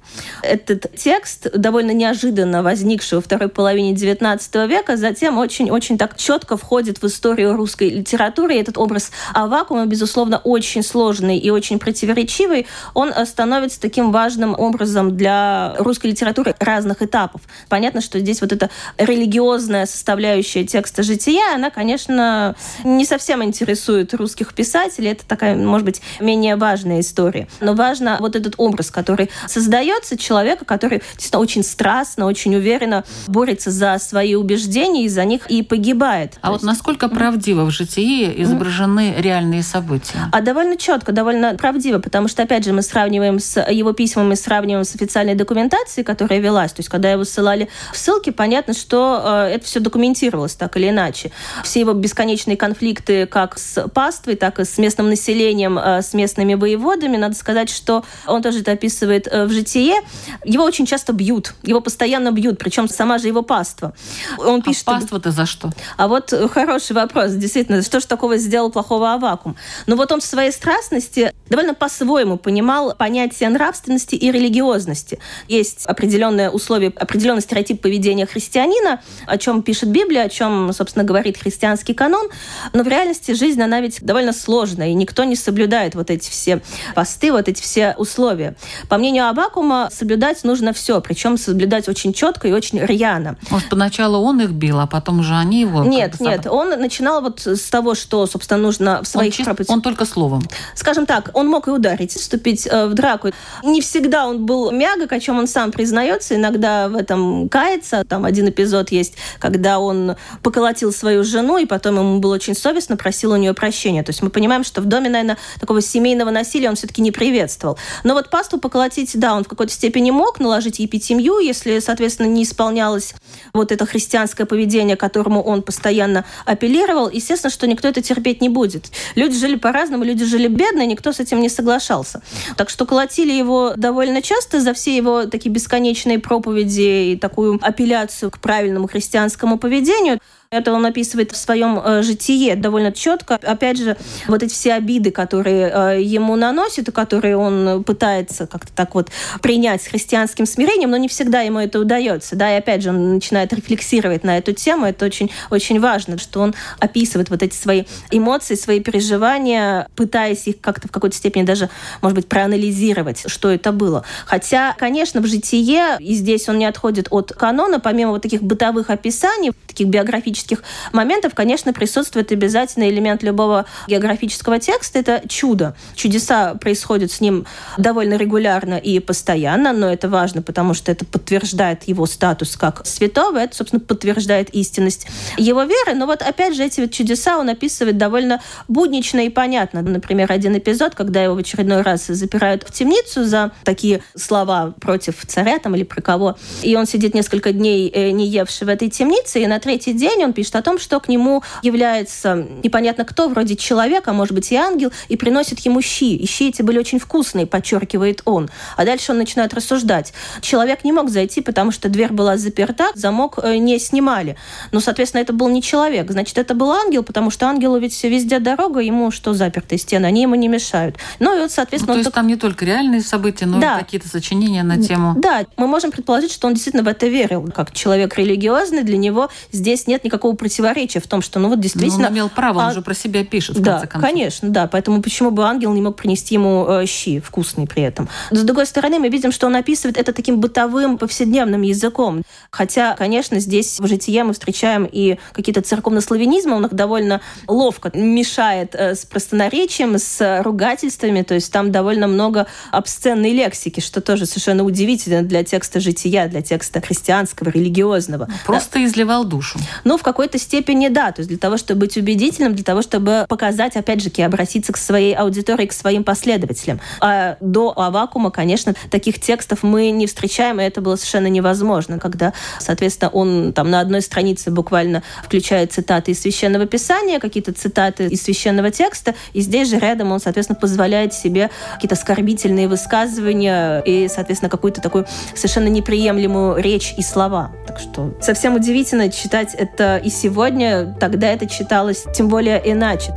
Этот 0.41 0.95
текст, 0.95 1.51
довольно 1.55 1.91
неожиданно 1.91 2.63
возникший 2.63 3.17
во 3.17 3.21
второй 3.21 3.49
половине 3.49 3.93
19 3.93 4.55
века, 4.67 4.97
затем 4.97 5.37
очень-очень 5.37 5.97
так 5.97 6.17
четко 6.17 6.57
входит 6.57 7.01
в 7.01 7.05
историю 7.05 7.55
русской 7.55 7.89
литературы. 7.89 8.55
И 8.55 8.59
этот 8.59 8.77
образ 8.77 9.11
Авакума, 9.33 9.85
безусловно, 9.85 10.37
очень 10.37 10.83
сложный 10.83 11.37
и 11.37 11.49
очень 11.49 11.79
противоречивый. 11.79 12.67
Он 12.93 13.09
э, 13.09 13.25
становится 13.25 13.79
таким 13.79 14.11
важным 14.11 14.55
образом 14.57 15.15
для 15.17 15.75
русской 15.77 16.07
литературы 16.07 16.55
разных 16.59 17.01
этапов. 17.01 17.41
Понятно, 17.69 18.01
что 18.01 18.19
здесь 18.19 18.41
вот 18.41 18.51
эта 18.51 18.69
религиозная 18.97 19.85
составляющая 19.85 20.63
текста 20.63 21.03
жития, 21.03 21.55
она 21.55 21.64
она, 21.65 21.71
конечно, 21.71 22.55
не 22.83 23.05
совсем 23.05 23.43
интересует 23.43 24.13
русских 24.13 24.53
писателей. 24.53 25.11
Это 25.11 25.25
такая, 25.25 25.55
может 25.55 25.85
быть, 25.85 26.01
менее 26.19 26.55
важная 26.55 26.99
история. 26.99 27.47
Но 27.59 27.73
важно 27.73 28.17
вот 28.19 28.35
этот 28.35 28.53
образ, 28.57 28.91
который 28.91 29.31
создается 29.47 30.17
человека, 30.17 30.65
который 30.65 31.01
действительно 31.13 31.41
очень 31.41 31.63
страстно, 31.63 32.25
очень 32.27 32.55
уверенно 32.55 33.03
борется 33.27 33.71
за 33.71 33.97
свои 33.97 34.35
убеждения 34.35 35.05
и 35.05 35.09
за 35.09 35.25
них 35.25 35.49
и 35.49 35.63
погибает. 35.63 36.37
А 36.41 36.51
вот 36.51 36.57
есть... 36.57 36.65
насколько 36.65 37.09
правдиво 37.09 37.65
в 37.65 37.71
житии 37.71 38.31
изображены 38.43 39.15
mm. 39.17 39.21
реальные 39.21 39.63
события? 39.63 40.29
А 40.31 40.41
довольно 40.41 40.77
четко, 40.77 41.11
довольно 41.11 41.55
правдиво, 41.55 41.99
потому 41.99 42.27
что, 42.27 42.43
опять 42.43 42.63
же, 42.63 42.73
мы 42.73 42.83
сравниваем 42.83 43.39
с 43.39 43.59
его 43.59 43.93
письмами, 43.93 44.35
сравниваем 44.35 44.85
с 44.85 44.93
официальной 44.93 45.35
документацией, 45.35 46.05
которая 46.05 46.39
велась. 46.39 46.73
То 46.73 46.81
есть, 46.81 46.89
когда 46.89 47.11
его 47.11 47.23
ссылали 47.23 47.69
в 47.91 47.97
ссылки, 47.97 48.29
понятно, 48.29 48.73
что 48.73 49.21
э, 49.25 49.55
это 49.55 49.65
все 49.65 49.79
документировалось 49.79 50.53
так 50.53 50.77
или 50.77 50.89
иначе. 50.89 51.31
Все 51.63 51.81
его 51.81 51.93
бесконечные 51.93 52.57
конфликты 52.57 53.25
как 53.25 53.57
с 53.57 53.87
паствой, 53.89 54.35
так 54.35 54.59
и 54.59 54.65
с 54.65 54.77
местным 54.77 55.09
населением, 55.09 55.77
э, 55.77 56.01
с 56.01 56.13
местными 56.13 56.53
воеводами. 56.55 57.17
Надо 57.17 57.35
сказать, 57.35 57.69
что 57.69 58.03
он 58.27 58.41
тоже 58.41 58.61
это 58.61 58.71
описывает 58.71 59.27
э, 59.27 59.45
в 59.45 59.51
житие. 59.51 59.95
Его 60.43 60.63
очень 60.63 60.85
часто 60.85 61.13
бьют, 61.13 61.53
его 61.63 61.81
постоянно 61.81 62.31
бьют, 62.31 62.57
причем 62.57 62.87
сама 62.87 63.17
же 63.17 63.27
его 63.27 63.41
паства. 63.41 63.93
Он 64.37 64.61
пишет, 64.61 64.83
а 64.87 64.99
паства-то 64.99 65.31
за 65.31 65.45
что? 65.45 65.71
А 65.97 66.07
вот 66.07 66.33
хороший 66.51 66.93
вопрос, 66.93 67.33
действительно, 67.33 67.81
что 67.81 67.99
же 67.99 68.07
такого 68.07 68.37
сделал 68.37 68.71
плохого 68.71 69.13
Авакум? 69.13 69.55
Ну 69.87 69.95
вот 69.95 70.11
он 70.11 70.21
в 70.21 70.25
своей 70.25 70.51
страстности 70.51 71.33
довольно 71.49 71.73
по-своему 71.73 72.37
понимал 72.37 72.95
понятие 72.95 73.49
нравственности 73.49 74.15
и 74.15 74.31
религиозности. 74.31 75.19
Есть 75.47 75.85
определенные 75.85 76.49
условия, 76.49 76.91
определенный 76.95 77.41
стереотип 77.41 77.81
поведения 77.81 78.25
христианина, 78.25 79.01
о 79.27 79.37
чем 79.37 79.61
пишет 79.61 79.89
Библия, 79.89 80.23
о 80.23 80.29
чем, 80.29 80.73
собственно, 80.73 81.05
говорит 81.05 81.37
христианский 81.45 81.93
канон. 81.93 82.27
Но 82.73 82.83
в 82.83 82.87
реальности 82.87 83.33
жизнь, 83.33 83.61
она 83.61 83.81
ведь 83.81 84.01
довольно 84.01 84.33
сложная, 84.33 84.87
и 84.87 84.93
никто 84.95 85.23
не 85.25 85.35
соблюдает 85.35 85.93
вот 85.93 86.09
эти 86.09 86.29
все 86.29 86.61
посты, 86.95 87.31
вот 87.31 87.47
эти 87.47 87.61
все 87.61 87.93
условия. 87.97 88.55
По 88.89 88.97
мнению 88.97 89.29
Абакума, 89.29 89.89
соблюдать 89.91 90.43
нужно 90.43 90.73
все, 90.73 91.01
причем 91.01 91.37
соблюдать 91.37 91.87
очень 91.87 92.13
четко 92.13 92.47
и 92.47 92.51
очень 92.51 92.79
рьяно. 92.79 93.37
Может, 93.51 93.69
поначалу 93.69 94.17
он 94.17 94.41
их 94.41 94.51
бил, 94.51 94.79
а 94.79 94.87
потом 94.87 95.19
уже 95.19 95.35
они 95.35 95.61
его... 95.61 95.83
Нет, 95.83 96.19
нет, 96.19 96.47
он 96.47 96.69
начинал 96.69 97.21
вот 97.21 97.45
с 97.45 97.69
того, 97.69 97.93
что, 97.93 98.25
собственно, 98.25 98.59
нужно 98.59 99.03
в 99.03 99.07
своих... 99.07 99.35
Он, 99.39 99.55
чист... 99.55 99.69
он 99.69 99.81
только 99.81 100.05
словом. 100.05 100.41
Скажем 100.73 101.05
так, 101.05 101.29
он 101.33 101.47
мог 101.47 101.67
и 101.67 101.71
ударить, 101.71 102.13
вступить 102.13 102.67
э, 102.67 102.87
в 102.87 102.95
драку. 102.95 103.29
Не 103.63 103.81
всегда 103.81 104.25
он 104.25 104.45
был 104.45 104.71
мягок, 104.71 105.11
о 105.11 105.19
чем 105.19 105.37
он 105.37 105.47
сам 105.47 105.71
признается, 105.71 106.35
иногда 106.35 106.89
в 106.89 106.95
этом 106.95 107.49
кается. 107.49 108.03
Там 108.07 108.25
один 108.25 108.49
эпизод 108.49 108.89
есть, 108.91 109.13
когда 109.39 109.79
он 109.79 110.15
поколотил 110.41 110.91
свою 110.91 111.23
жену, 111.25 111.57
и 111.57 111.65
потом 111.65 111.97
ему 111.97 112.19
было 112.19 112.35
очень 112.35 112.55
совестно, 112.55 112.97
просил 112.97 113.31
у 113.31 113.35
нее 113.35 113.53
прощения. 113.53 114.03
То 114.03 114.11
есть 114.11 114.21
мы 114.21 114.29
понимаем, 114.29 114.63
что 114.63 114.81
в 114.81 114.85
доме, 114.85 115.09
наверное, 115.09 115.37
такого 115.59 115.81
семейного 115.81 116.29
насилия 116.29 116.69
он 116.69 116.75
все-таки 116.75 117.01
не 117.01 117.11
приветствовал. 117.11 117.77
Но 118.03 118.13
вот 118.13 118.29
пасту 118.29 118.59
поколотить, 118.59 119.17
да, 119.19 119.35
он 119.35 119.43
в 119.43 119.47
какой-то 119.47 119.73
степени 119.73 120.11
мог 120.11 120.39
наложить 120.39 120.79
епитемью, 120.79 121.39
если, 121.39 121.79
соответственно, 121.79 122.27
не 122.27 122.43
исполнялось 122.43 123.13
вот 123.53 123.71
это 123.71 123.85
христианское 123.85 124.45
поведение, 124.45 124.95
которому 124.95 125.41
он 125.41 125.61
постоянно 125.61 126.25
апеллировал. 126.45 127.09
Естественно, 127.09 127.51
что 127.51 127.67
никто 127.67 127.87
это 127.87 128.01
терпеть 128.01 128.41
не 128.41 128.49
будет. 128.49 128.91
Люди 129.15 129.37
жили 129.37 129.55
по-разному, 129.55 130.03
люди 130.03 130.25
жили 130.25 130.47
бедно, 130.47 130.85
никто 130.85 131.11
с 131.11 131.19
этим 131.19 131.41
не 131.41 131.49
соглашался. 131.49 132.21
Так 132.57 132.69
что 132.69 132.85
колотили 132.85 133.31
его 133.31 133.73
довольно 133.75 134.21
часто 134.21 134.59
за 134.59 134.73
все 134.73 134.95
его 134.95 135.25
такие 135.25 135.51
бесконечные 135.51 136.19
проповеди 136.19 137.13
и 137.13 137.17
такую 137.17 137.59
апелляцию 137.61 138.31
к 138.31 138.39
правильному 138.39 138.87
христианскому 138.87 139.57
поведению. 139.57 140.19
Это 140.51 140.71
он 140.71 140.85
описывает 140.85 141.31
в 141.31 141.37
своем 141.37 141.79
э, 141.83 142.03
житие 142.03 142.55
довольно 142.55 142.91
четко. 142.91 143.35
Опять 143.35 143.77
же, 143.77 143.97
вот 144.27 144.43
эти 144.43 144.53
все 144.53 144.73
обиды, 144.73 145.09
которые 145.09 145.71
э, 145.73 146.01
ему 146.03 146.35
наносят, 146.35 146.87
и 146.87 146.91
которые 146.91 147.35
он 147.35 147.83
пытается 147.83 148.45
как-то 148.45 148.71
так 148.73 148.93
вот 148.93 149.09
принять 149.41 149.81
с 149.81 149.87
христианским 149.87 150.45
смирением, 150.45 150.91
но 150.91 150.97
не 150.97 151.07
всегда 151.07 151.41
ему 151.41 151.59
это 151.59 151.79
удается. 151.79 152.35
Да, 152.35 152.53
и 152.53 152.59
опять 152.59 152.83
же, 152.83 152.89
он 152.89 153.15
начинает 153.15 153.53
рефлексировать 153.53 154.23
на 154.23 154.37
эту 154.37 154.53
тему. 154.53 154.85
Это 154.85 155.05
очень, 155.05 155.31
очень 155.49 155.79
важно, 155.79 156.19
что 156.19 156.41
он 156.41 156.53
описывает 156.79 157.31
вот 157.31 157.41
эти 157.41 157.55
свои 157.55 157.85
эмоции, 158.11 158.53
свои 158.53 158.79
переживания, 158.79 159.87
пытаясь 159.95 160.47
их 160.47 160.61
как-то 160.61 160.87
в 160.87 160.91
какой-то 160.91 161.15
степени 161.15 161.43
даже, 161.43 161.69
может 162.03 162.15
быть, 162.15 162.27
проанализировать, 162.27 163.23
что 163.25 163.49
это 163.49 163.71
было. 163.71 164.05
Хотя, 164.27 164.75
конечно, 164.77 165.21
в 165.21 165.25
житие, 165.25 165.97
и 165.99 166.13
здесь 166.13 166.47
он 166.47 166.59
не 166.59 166.65
отходит 166.65 167.07
от 167.09 167.33
канона, 167.33 167.79
помимо 167.79 168.11
вот 168.11 168.21
таких 168.21 168.43
бытовых 168.43 168.91
описаний, 168.91 169.51
таких 169.67 169.87
биографических 169.87 170.34
географических 170.35 170.63
моментов, 170.91 171.33
конечно, 171.33 171.73
присутствует 171.73 172.31
обязательный 172.31 172.89
элемент 172.89 173.23
любого 173.23 173.65
географического 173.87 174.59
текста. 174.59 174.99
Это 174.99 175.21
чудо. 175.27 175.75
Чудеса 175.95 176.55
происходят 176.55 177.11
с 177.11 177.21
ним 177.21 177.45
довольно 177.77 178.15
регулярно 178.15 178.75
и 178.75 178.99
постоянно, 178.99 179.73
но 179.73 179.91
это 179.91 180.09
важно, 180.09 180.41
потому 180.41 180.73
что 180.73 180.91
это 180.91 181.05
подтверждает 181.05 181.87
его 181.87 182.05
статус 182.05 182.57
как 182.57 182.85
святого, 182.85 183.37
это, 183.37 183.55
собственно, 183.55 183.79
подтверждает 183.79 184.49
истинность 184.49 185.07
его 185.37 185.63
веры. 185.63 185.95
Но 185.95 186.05
вот 186.05 186.21
опять 186.21 186.55
же 186.55 186.63
эти 186.63 186.81
вот 186.81 186.91
чудеса 186.91 187.37
он 187.37 187.49
описывает 187.49 187.97
довольно 187.97 188.41
буднично 188.67 189.19
и 189.19 189.29
понятно. 189.29 189.81
Например, 189.81 190.31
один 190.31 190.57
эпизод, 190.57 190.95
когда 190.95 191.23
его 191.23 191.35
в 191.35 191.37
очередной 191.37 191.81
раз 191.81 192.07
запирают 192.07 192.63
в 192.63 192.71
темницу 192.71 193.23
за 193.23 193.51
такие 193.63 194.01
слова 194.15 194.73
против 194.81 195.25
царя 195.25 195.59
там 195.59 195.75
или 195.75 195.83
про 195.83 196.01
кого, 196.01 196.37
и 196.61 196.75
он 196.75 196.85
сидит 196.85 197.13
несколько 197.13 197.51
дней 197.51 197.89
э, 197.89 198.11
не 198.11 198.27
евший 198.27 198.67
в 198.67 198.69
этой 198.69 198.89
темнице, 198.89 199.41
и 199.41 199.47
на 199.47 199.59
третий 199.59 199.93
день 199.93 200.24
он 200.25 200.33
пишет 200.33 200.55
о 200.55 200.61
том, 200.61 200.79
что 200.79 200.99
к 200.99 201.07
нему 201.07 201.43
является 201.61 202.45
непонятно 202.63 203.05
кто, 203.05 203.29
вроде 203.29 203.55
человека, 203.55 204.11
а 204.11 204.13
может 204.13 204.33
быть 204.33 204.51
и 204.51 204.55
ангел, 204.55 204.91
и 205.07 205.15
приносит 205.15 205.59
ему 205.59 205.81
щи. 205.81 206.15
И 206.15 206.27
щи 206.27 206.49
эти 206.49 206.61
были 206.61 206.77
очень 206.77 206.99
вкусные, 206.99 207.45
подчеркивает 207.45 208.21
он. 208.25 208.49
А 208.75 208.85
дальше 208.85 209.11
он 209.11 209.17
начинает 209.17 209.53
рассуждать. 209.53 210.13
Человек 210.41 210.83
не 210.83 210.91
мог 210.91 211.09
зайти, 211.09 211.41
потому 211.41 211.71
что 211.71 211.89
дверь 211.89 212.11
была 212.11 212.37
заперта, 212.37 212.89
замок 212.95 213.39
э, 213.41 213.57
не 213.57 213.79
снимали. 213.79 214.35
Но, 214.71 214.79
соответственно, 214.79 215.21
это 215.21 215.33
был 215.33 215.49
не 215.49 215.61
человек. 215.61 216.11
Значит, 216.11 216.37
это 216.37 216.53
был 216.53 216.71
ангел, 216.71 217.03
потому 217.03 217.29
что 217.29 217.47
ангелу 217.47 217.77
ведь 217.77 218.03
везде 218.03 218.39
дорога, 218.39 218.79
ему 218.79 219.11
что 219.11 219.33
запертые 219.33 219.79
стены, 219.79 220.05
они 220.05 220.23
ему 220.23 220.35
не 220.35 220.47
мешают. 220.47 220.97
Ну 221.19 221.35
и 221.37 221.41
вот, 221.41 221.51
соответственно... 221.51 221.93
Ну, 221.93 221.95
то 221.95 221.99
есть 221.99 222.07
так... 222.07 222.15
там 222.15 222.27
не 222.27 222.35
только 222.35 222.65
реальные 222.65 223.01
события, 223.01 223.45
но 223.45 223.59
да. 223.59 223.77
и 223.77 223.83
какие-то 223.83 224.07
сочинения 224.07 224.63
на 224.63 224.81
тему... 224.81 225.13
Да, 225.17 225.45
мы 225.57 225.67
можем 225.67 225.91
предположить, 225.91 226.31
что 226.31 226.47
он 226.47 226.53
действительно 226.53 226.83
в 226.83 226.87
это 226.87 227.07
верил. 227.07 227.49
Как 227.53 227.73
человек 227.73 228.17
религиозный, 228.17 228.83
для 228.83 228.97
него 228.97 229.29
здесь 229.51 229.87
нет 229.87 230.03
никакого 230.03 230.14
никакого 230.15 230.35
противоречия 230.35 230.99
в 230.99 231.07
том, 231.07 231.21
что, 231.21 231.39
ну 231.39 231.49
вот 231.49 231.59
действительно... 231.59 232.03
Но 232.03 232.07
он 232.07 232.13
имел 232.13 232.29
право, 232.29 232.59
он 232.59 232.65
а... 232.65 232.73
же 232.73 232.81
про 232.81 232.93
себя 232.93 233.23
пишет, 233.25 233.57
в 233.57 233.61
да, 233.61 233.73
конце 233.73 233.87
концов. 233.87 234.09
конечно, 234.09 234.49
да. 234.49 234.67
Поэтому 234.67 235.01
почему 235.01 235.31
бы 235.31 235.43
ангел 235.43 235.73
не 235.73 235.81
мог 235.81 235.95
принести 235.95 236.35
ему 236.35 236.65
э, 236.67 236.85
щи 236.85 237.19
вкусные 237.19 237.67
при 237.67 237.83
этом? 237.83 238.07
С 238.31 238.41
другой 238.43 238.65
стороны, 238.65 238.99
мы 238.99 239.09
видим, 239.09 239.31
что 239.31 239.47
он 239.47 239.55
описывает 239.55 239.97
это 239.97 240.13
таким 240.13 240.39
бытовым, 240.39 240.97
повседневным 240.97 241.61
языком. 241.61 242.23
Хотя, 242.49 242.95
конечно, 242.95 243.39
здесь 243.39 243.79
в 243.79 243.87
житие 243.87 244.23
мы 244.23 244.33
встречаем 244.33 244.87
и 244.89 245.17
какие-то 245.33 245.61
церковнославянизмы, 245.61 246.55
он 246.55 246.65
их 246.65 246.73
довольно 246.73 247.21
ловко 247.47 247.91
мешает 247.93 248.73
э, 248.73 248.95
с 248.95 249.05
простонаречием, 249.05 249.97
с 249.97 250.41
ругательствами, 250.43 251.23
то 251.23 251.33
есть 251.33 251.51
там 251.51 251.71
довольно 251.71 252.07
много 252.07 252.47
обсценной 252.71 253.33
лексики, 253.33 253.81
что 253.81 253.99
тоже 253.99 254.25
совершенно 254.25 254.63
удивительно 254.63 255.23
для 255.23 255.43
текста 255.43 255.79
жития, 255.79 256.27
для 256.27 256.41
текста 256.41 256.79
христианского, 256.79 257.49
религиозного. 257.49 258.29
Просто 258.45 258.79
да. 258.79 258.85
изливал 258.85 259.25
душу. 259.25 259.59
Ну, 259.83 259.97
в 259.97 260.03
какой-то 260.05 260.37
степени 260.37 260.87
да, 260.87 261.11
то 261.11 261.21
есть 261.21 261.29
для 261.29 261.39
того, 261.39 261.57
чтобы 261.57 261.81
быть 261.81 261.97
убедительным, 261.97 262.53
для 262.53 262.63
того, 262.63 262.83
чтобы 262.83 263.25
показать, 263.27 263.75
опять 263.75 264.01
же, 264.01 264.11
обратиться 264.23 264.71
к 264.71 264.77
своей 264.77 265.15
аудитории, 265.15 265.65
к 265.65 265.73
своим 265.73 266.03
последователям. 266.03 266.79
А 267.01 267.37
до 267.41 267.73
Авакума, 267.75 268.29
конечно, 268.29 268.75
таких 268.91 269.19
текстов 269.19 269.63
мы 269.63 269.89
не 269.89 270.05
встречаем, 270.05 270.61
и 270.61 270.63
это 270.63 270.79
было 270.79 270.95
совершенно 270.95 271.25
невозможно, 271.25 271.97
когда, 271.97 272.33
соответственно, 272.59 273.09
он 273.09 273.51
там 273.51 273.71
на 273.71 273.79
одной 273.79 274.01
странице 274.01 274.51
буквально 274.51 275.01
включает 275.23 275.73
цитаты 275.73 276.11
из 276.11 276.21
Священного 276.21 276.67
Писания, 276.67 277.19
какие-то 277.19 277.51
цитаты 277.51 278.05
из 278.05 278.21
Священного 278.21 278.69
текста, 278.69 279.15
и 279.33 279.41
здесь 279.41 279.69
же 279.71 279.79
рядом 279.79 280.11
он, 280.11 280.19
соответственно, 280.19 280.59
позволяет 280.59 281.15
себе 281.15 281.49
какие-то 281.73 281.95
оскорбительные 281.95 282.67
высказывания 282.67 283.79
и, 283.79 284.07
соответственно, 284.07 284.51
какую-то 284.51 284.81
такую 284.81 285.07
совершенно 285.33 285.67
неприемлемую 285.67 286.61
речь 286.61 286.93
и 286.95 287.01
слова. 287.01 287.51
Так 287.75 287.81
что 287.81 288.13
совсем 288.21 288.55
удивительно 288.55 289.11
читать 289.11 289.53
это 289.53 289.97
и 289.97 290.09
сегодня 290.09 290.95
тогда 290.97 291.27
это 291.27 291.45
читалось 291.45 292.05
тем 292.15 292.29
более 292.29 292.61
иначе. 292.71 293.13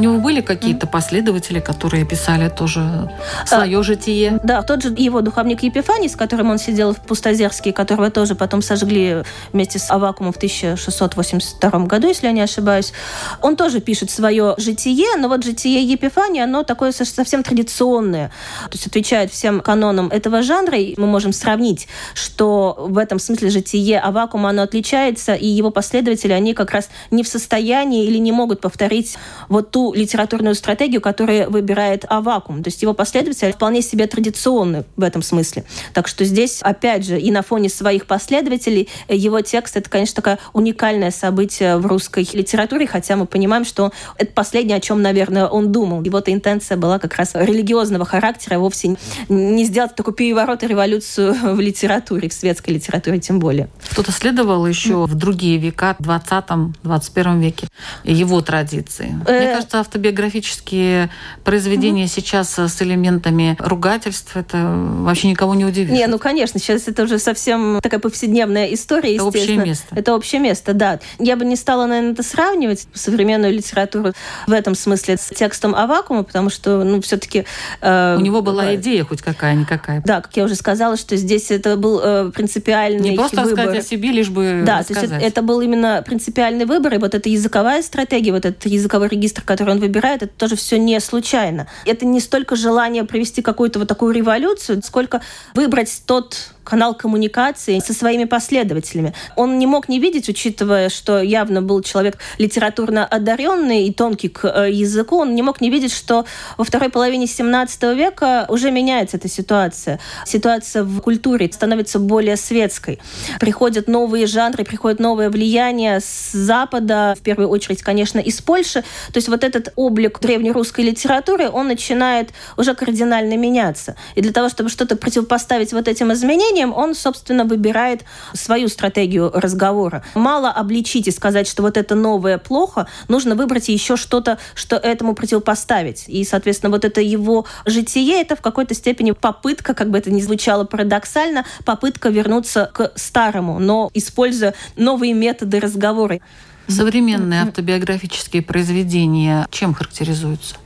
Него 0.00 0.18
были 0.18 0.40
какие-то 0.40 0.86
последователи, 0.86 1.60
которые 1.60 2.04
писали 2.04 2.48
тоже 2.48 3.10
свое 3.46 3.78
а, 3.78 3.82
житие? 3.82 4.40
Да, 4.42 4.62
тот 4.62 4.82
же 4.82 4.94
его 4.96 5.20
духовник 5.20 5.62
Епифаний, 5.62 6.08
с 6.08 6.16
которым 6.16 6.50
он 6.50 6.58
сидел 6.58 6.94
в 6.94 7.00
Пустозерске, 7.00 7.72
которого 7.72 8.10
тоже 8.10 8.34
потом 8.34 8.62
сожгли 8.62 9.22
вместе 9.52 9.78
с 9.78 9.90
Авакумом 9.90 10.32
в 10.32 10.36
1682 10.36 11.70
году, 11.86 12.08
если 12.08 12.26
я 12.26 12.32
не 12.32 12.40
ошибаюсь, 12.40 12.92
он 13.40 13.56
тоже 13.56 13.80
пишет 13.80 14.10
свое 14.10 14.54
житие, 14.58 15.16
но 15.16 15.28
вот 15.28 15.44
житие 15.44 15.82
Епифания, 15.82 16.44
оно 16.44 16.62
такое 16.62 16.92
совсем 16.92 17.42
традиционное, 17.42 18.28
то 18.64 18.72
есть 18.72 18.86
отвечает 18.86 19.30
всем 19.30 19.60
канонам 19.60 20.08
этого 20.08 20.42
жанра, 20.42 20.78
и 20.78 20.98
мы 20.98 21.06
можем 21.06 21.32
сравнить, 21.32 21.88
что 22.14 22.76
в 22.78 22.98
этом 22.98 23.18
смысле 23.18 23.50
житие 23.50 24.00
Авакума, 24.00 24.50
оно 24.50 24.62
отличается, 24.62 25.34
и 25.34 25.46
его 25.46 25.70
последователи, 25.70 26.32
они 26.32 26.54
как 26.54 26.70
раз 26.70 26.88
не 27.10 27.22
в 27.22 27.28
состоянии 27.28 28.06
или 28.06 28.18
не 28.18 28.32
могут 28.32 28.60
повторить 28.60 29.16
вот 29.48 29.70
ту 29.70 29.89
литературную 29.94 30.54
стратегию, 30.54 31.00
которую 31.00 31.50
выбирает 31.50 32.04
Авакум. 32.08 32.62
То 32.62 32.68
есть 32.68 32.82
его 32.82 32.94
последователи 32.94 33.52
вполне 33.52 33.82
себе 33.82 34.06
традиционны 34.06 34.84
в 34.96 35.02
этом 35.02 35.22
смысле. 35.22 35.64
Так 35.92 36.08
что 36.08 36.24
здесь, 36.24 36.60
опять 36.62 37.04
же, 37.04 37.18
и 37.18 37.30
на 37.30 37.42
фоне 37.42 37.68
своих 37.68 38.06
последователей, 38.06 38.88
его 39.08 39.40
текст— 39.40 39.76
это, 39.78 39.88
конечно, 39.88 40.16
такое 40.16 40.38
уникальное 40.52 41.10
событие 41.10 41.76
в 41.78 41.86
русской 41.86 42.28
литературе, 42.32 42.86
хотя 42.86 43.16
мы 43.16 43.26
понимаем, 43.26 43.64
что 43.64 43.92
это 44.16 44.32
последнее, 44.32 44.76
о 44.76 44.80
чем, 44.80 45.02
наверное, 45.02 45.46
он 45.46 45.72
думал. 45.72 46.02
Его-то 46.02 46.32
интенция 46.32 46.76
была 46.76 46.98
как 46.98 47.16
раз 47.16 47.32
религиозного 47.34 48.04
характера, 48.04 48.58
вовсе 48.58 48.96
не 49.28 49.64
сделать 49.64 49.94
такой 49.94 50.14
переворот 50.14 50.62
и 50.62 50.66
революцию 50.66 51.34
в 51.56 51.60
литературе, 51.60 52.28
в 52.28 52.32
светской 52.32 52.70
литературе 52.70 53.18
тем 53.18 53.38
более. 53.38 53.68
Кто-то 53.90 54.12
следовал 54.12 54.66
еще 54.66 55.06
в 55.06 55.14
другие 55.14 55.58
века, 55.58 55.96
в 55.98 56.08
20-21 56.08 57.40
веке, 57.40 57.68
его 58.04 58.40
традиции. 58.40 59.06
Мне 59.28 59.52
э, 59.52 59.56
автобиографические 59.80 61.10
произведения 61.44 62.06
сейчас 62.06 62.58
с 62.58 62.82
элементами 62.82 63.56
ругательств, 63.58 64.36
это 64.36 64.58
вообще 65.00 65.28
никого 65.28 65.54
не 65.54 65.64
удивит. 65.64 65.90
Не, 65.92 66.06
ну, 66.06 66.18
конечно, 66.18 66.60
сейчас 66.60 66.88
это 66.88 67.04
уже 67.04 67.18
совсем 67.18 67.80
такая 67.82 68.00
повседневная 68.00 68.66
история, 68.74 69.14
Это 69.16 69.24
общее 69.24 69.56
место. 69.56 69.86
Это 69.94 70.14
общее 70.14 70.40
место, 70.40 70.74
да. 70.74 71.00
Я 71.18 71.36
бы 71.36 71.44
не 71.44 71.56
стала, 71.56 71.86
наверное, 71.86 72.12
это 72.12 72.22
сравнивать, 72.22 72.86
современную 72.94 73.52
литературу 73.52 74.12
в 74.46 74.52
этом 74.52 74.74
смысле 74.74 75.16
с 75.16 75.28
текстом 75.34 75.74
Авакума, 75.74 76.22
потому 76.22 76.50
что, 76.50 76.82
ну, 76.84 77.00
все-таки... 77.00 77.44
Э, 77.80 78.16
У 78.16 78.20
него 78.20 78.42
была 78.42 78.74
идея 78.76 79.04
хоть 79.04 79.22
какая-никакая. 79.22 80.02
Да, 80.04 80.20
как 80.20 80.36
я 80.36 80.44
уже 80.44 80.54
сказала, 80.54 80.96
что 80.96 81.16
здесь 81.16 81.50
это 81.50 81.76
был 81.76 82.00
э, 82.02 82.30
принципиальный 82.34 83.10
Не 83.10 83.16
просто 83.16 83.42
выбор. 83.42 83.58
рассказать 83.66 83.84
о 83.84 83.88
себе, 83.88 84.10
лишь 84.10 84.28
бы 84.28 84.62
Да, 84.64 84.78
рассказать. 84.78 84.86
то 84.86 85.14
есть 85.14 85.24
это, 85.24 85.26
это 85.26 85.42
был 85.42 85.60
именно 85.60 86.02
принципиальный 86.06 86.64
выбор, 86.64 86.94
и 86.94 86.98
вот 86.98 87.14
эта 87.14 87.28
языковая 87.28 87.82
стратегия, 87.82 88.32
вот 88.32 88.44
этот 88.44 88.66
языковой 88.66 89.08
регистр, 89.08 89.42
который 89.42 89.69
он 89.70 89.80
выбирает, 89.80 90.22
это 90.22 90.32
тоже 90.36 90.56
все 90.56 90.78
не 90.78 90.98
случайно. 91.00 91.66
Это 91.84 92.04
не 92.06 92.20
столько 92.20 92.56
желание 92.56 93.04
провести 93.04 93.42
какую-то 93.42 93.78
вот 93.78 93.88
такую 93.88 94.12
революцию, 94.14 94.82
сколько 94.82 95.20
выбрать 95.54 96.02
тот 96.06 96.36
канал 96.70 96.94
коммуникации 96.94 97.80
со 97.80 97.92
своими 97.92 98.24
последователями. 98.24 99.12
Он 99.34 99.58
не 99.58 99.66
мог 99.66 99.88
не 99.88 99.98
видеть, 99.98 100.28
учитывая, 100.28 100.88
что 100.88 101.20
явно 101.20 101.62
был 101.62 101.82
человек 101.82 102.18
литературно 102.38 103.04
одаренный 103.04 103.86
и 103.86 103.92
тонкий 103.92 104.28
к 104.28 104.44
э, 104.44 104.70
языку, 104.70 105.18
он 105.18 105.34
не 105.34 105.42
мог 105.42 105.60
не 105.60 105.68
видеть, 105.68 105.92
что 105.92 106.26
во 106.58 106.64
второй 106.64 106.88
половине 106.88 107.26
17 107.26 107.82
века 107.96 108.46
уже 108.48 108.70
меняется 108.70 109.16
эта 109.16 109.28
ситуация. 109.28 109.98
Ситуация 110.24 110.84
в 110.84 111.00
культуре 111.00 111.50
становится 111.52 111.98
более 111.98 112.36
светской. 112.36 113.00
Приходят 113.40 113.88
новые 113.88 114.26
жанры, 114.26 114.64
приходит 114.64 115.00
новое 115.00 115.28
влияние 115.28 115.98
с 115.98 116.30
Запада, 116.32 117.16
в 117.18 117.22
первую 117.22 117.48
очередь, 117.48 117.82
конечно, 117.82 118.20
из 118.20 118.40
Польши. 118.40 118.82
То 119.12 119.16
есть 119.16 119.28
вот 119.28 119.42
этот 119.60 119.72
облик 119.76 120.20
древнерусской 120.20 120.84
литературы, 120.84 121.48
он 121.48 121.68
начинает 121.68 122.30
уже 122.56 122.74
кардинально 122.74 123.36
меняться. 123.36 123.96
И 124.14 124.20
для 124.20 124.32
того, 124.32 124.48
чтобы 124.48 124.70
что-то 124.70 124.96
противопоставить 124.96 125.72
вот 125.72 125.88
этим 125.88 126.12
изменениям, 126.12 126.72
он, 126.72 126.94
собственно, 126.94 127.44
выбирает 127.44 128.02
свою 128.34 128.68
стратегию 128.68 129.30
разговора. 129.32 130.02
Мало 130.14 130.50
обличить 130.50 131.06
и 131.06 131.10
сказать, 131.10 131.46
что 131.46 131.62
вот 131.62 131.76
это 131.76 131.94
новое 131.94 132.38
плохо, 132.38 132.88
нужно 133.08 133.34
выбрать 133.34 133.68
еще 133.68 133.96
что-то, 133.96 134.38
что 134.54 134.76
этому 134.76 135.14
противопоставить. 135.14 136.04
И, 136.08 136.24
соответственно, 136.24 136.70
вот 136.70 136.84
это 136.84 137.00
его 137.00 137.46
житие, 137.66 138.20
это 138.20 138.36
в 138.36 138.40
какой-то 138.40 138.74
степени 138.74 139.12
попытка, 139.12 139.74
как 139.74 139.90
бы 139.90 139.98
это 139.98 140.10
ни 140.10 140.20
звучало 140.20 140.64
парадоксально, 140.64 141.44
попытка 141.64 142.08
вернуться 142.08 142.70
к 142.72 142.92
старому, 142.96 143.58
но 143.58 143.90
используя 143.94 144.54
новые 144.76 145.12
методы 145.12 145.60
разговора. 145.60 146.20
Современные 146.68 147.42
автобиографические 147.42 148.42
произведения 148.42 149.46
чем 149.50 149.74
характеризуются? 149.74 150.56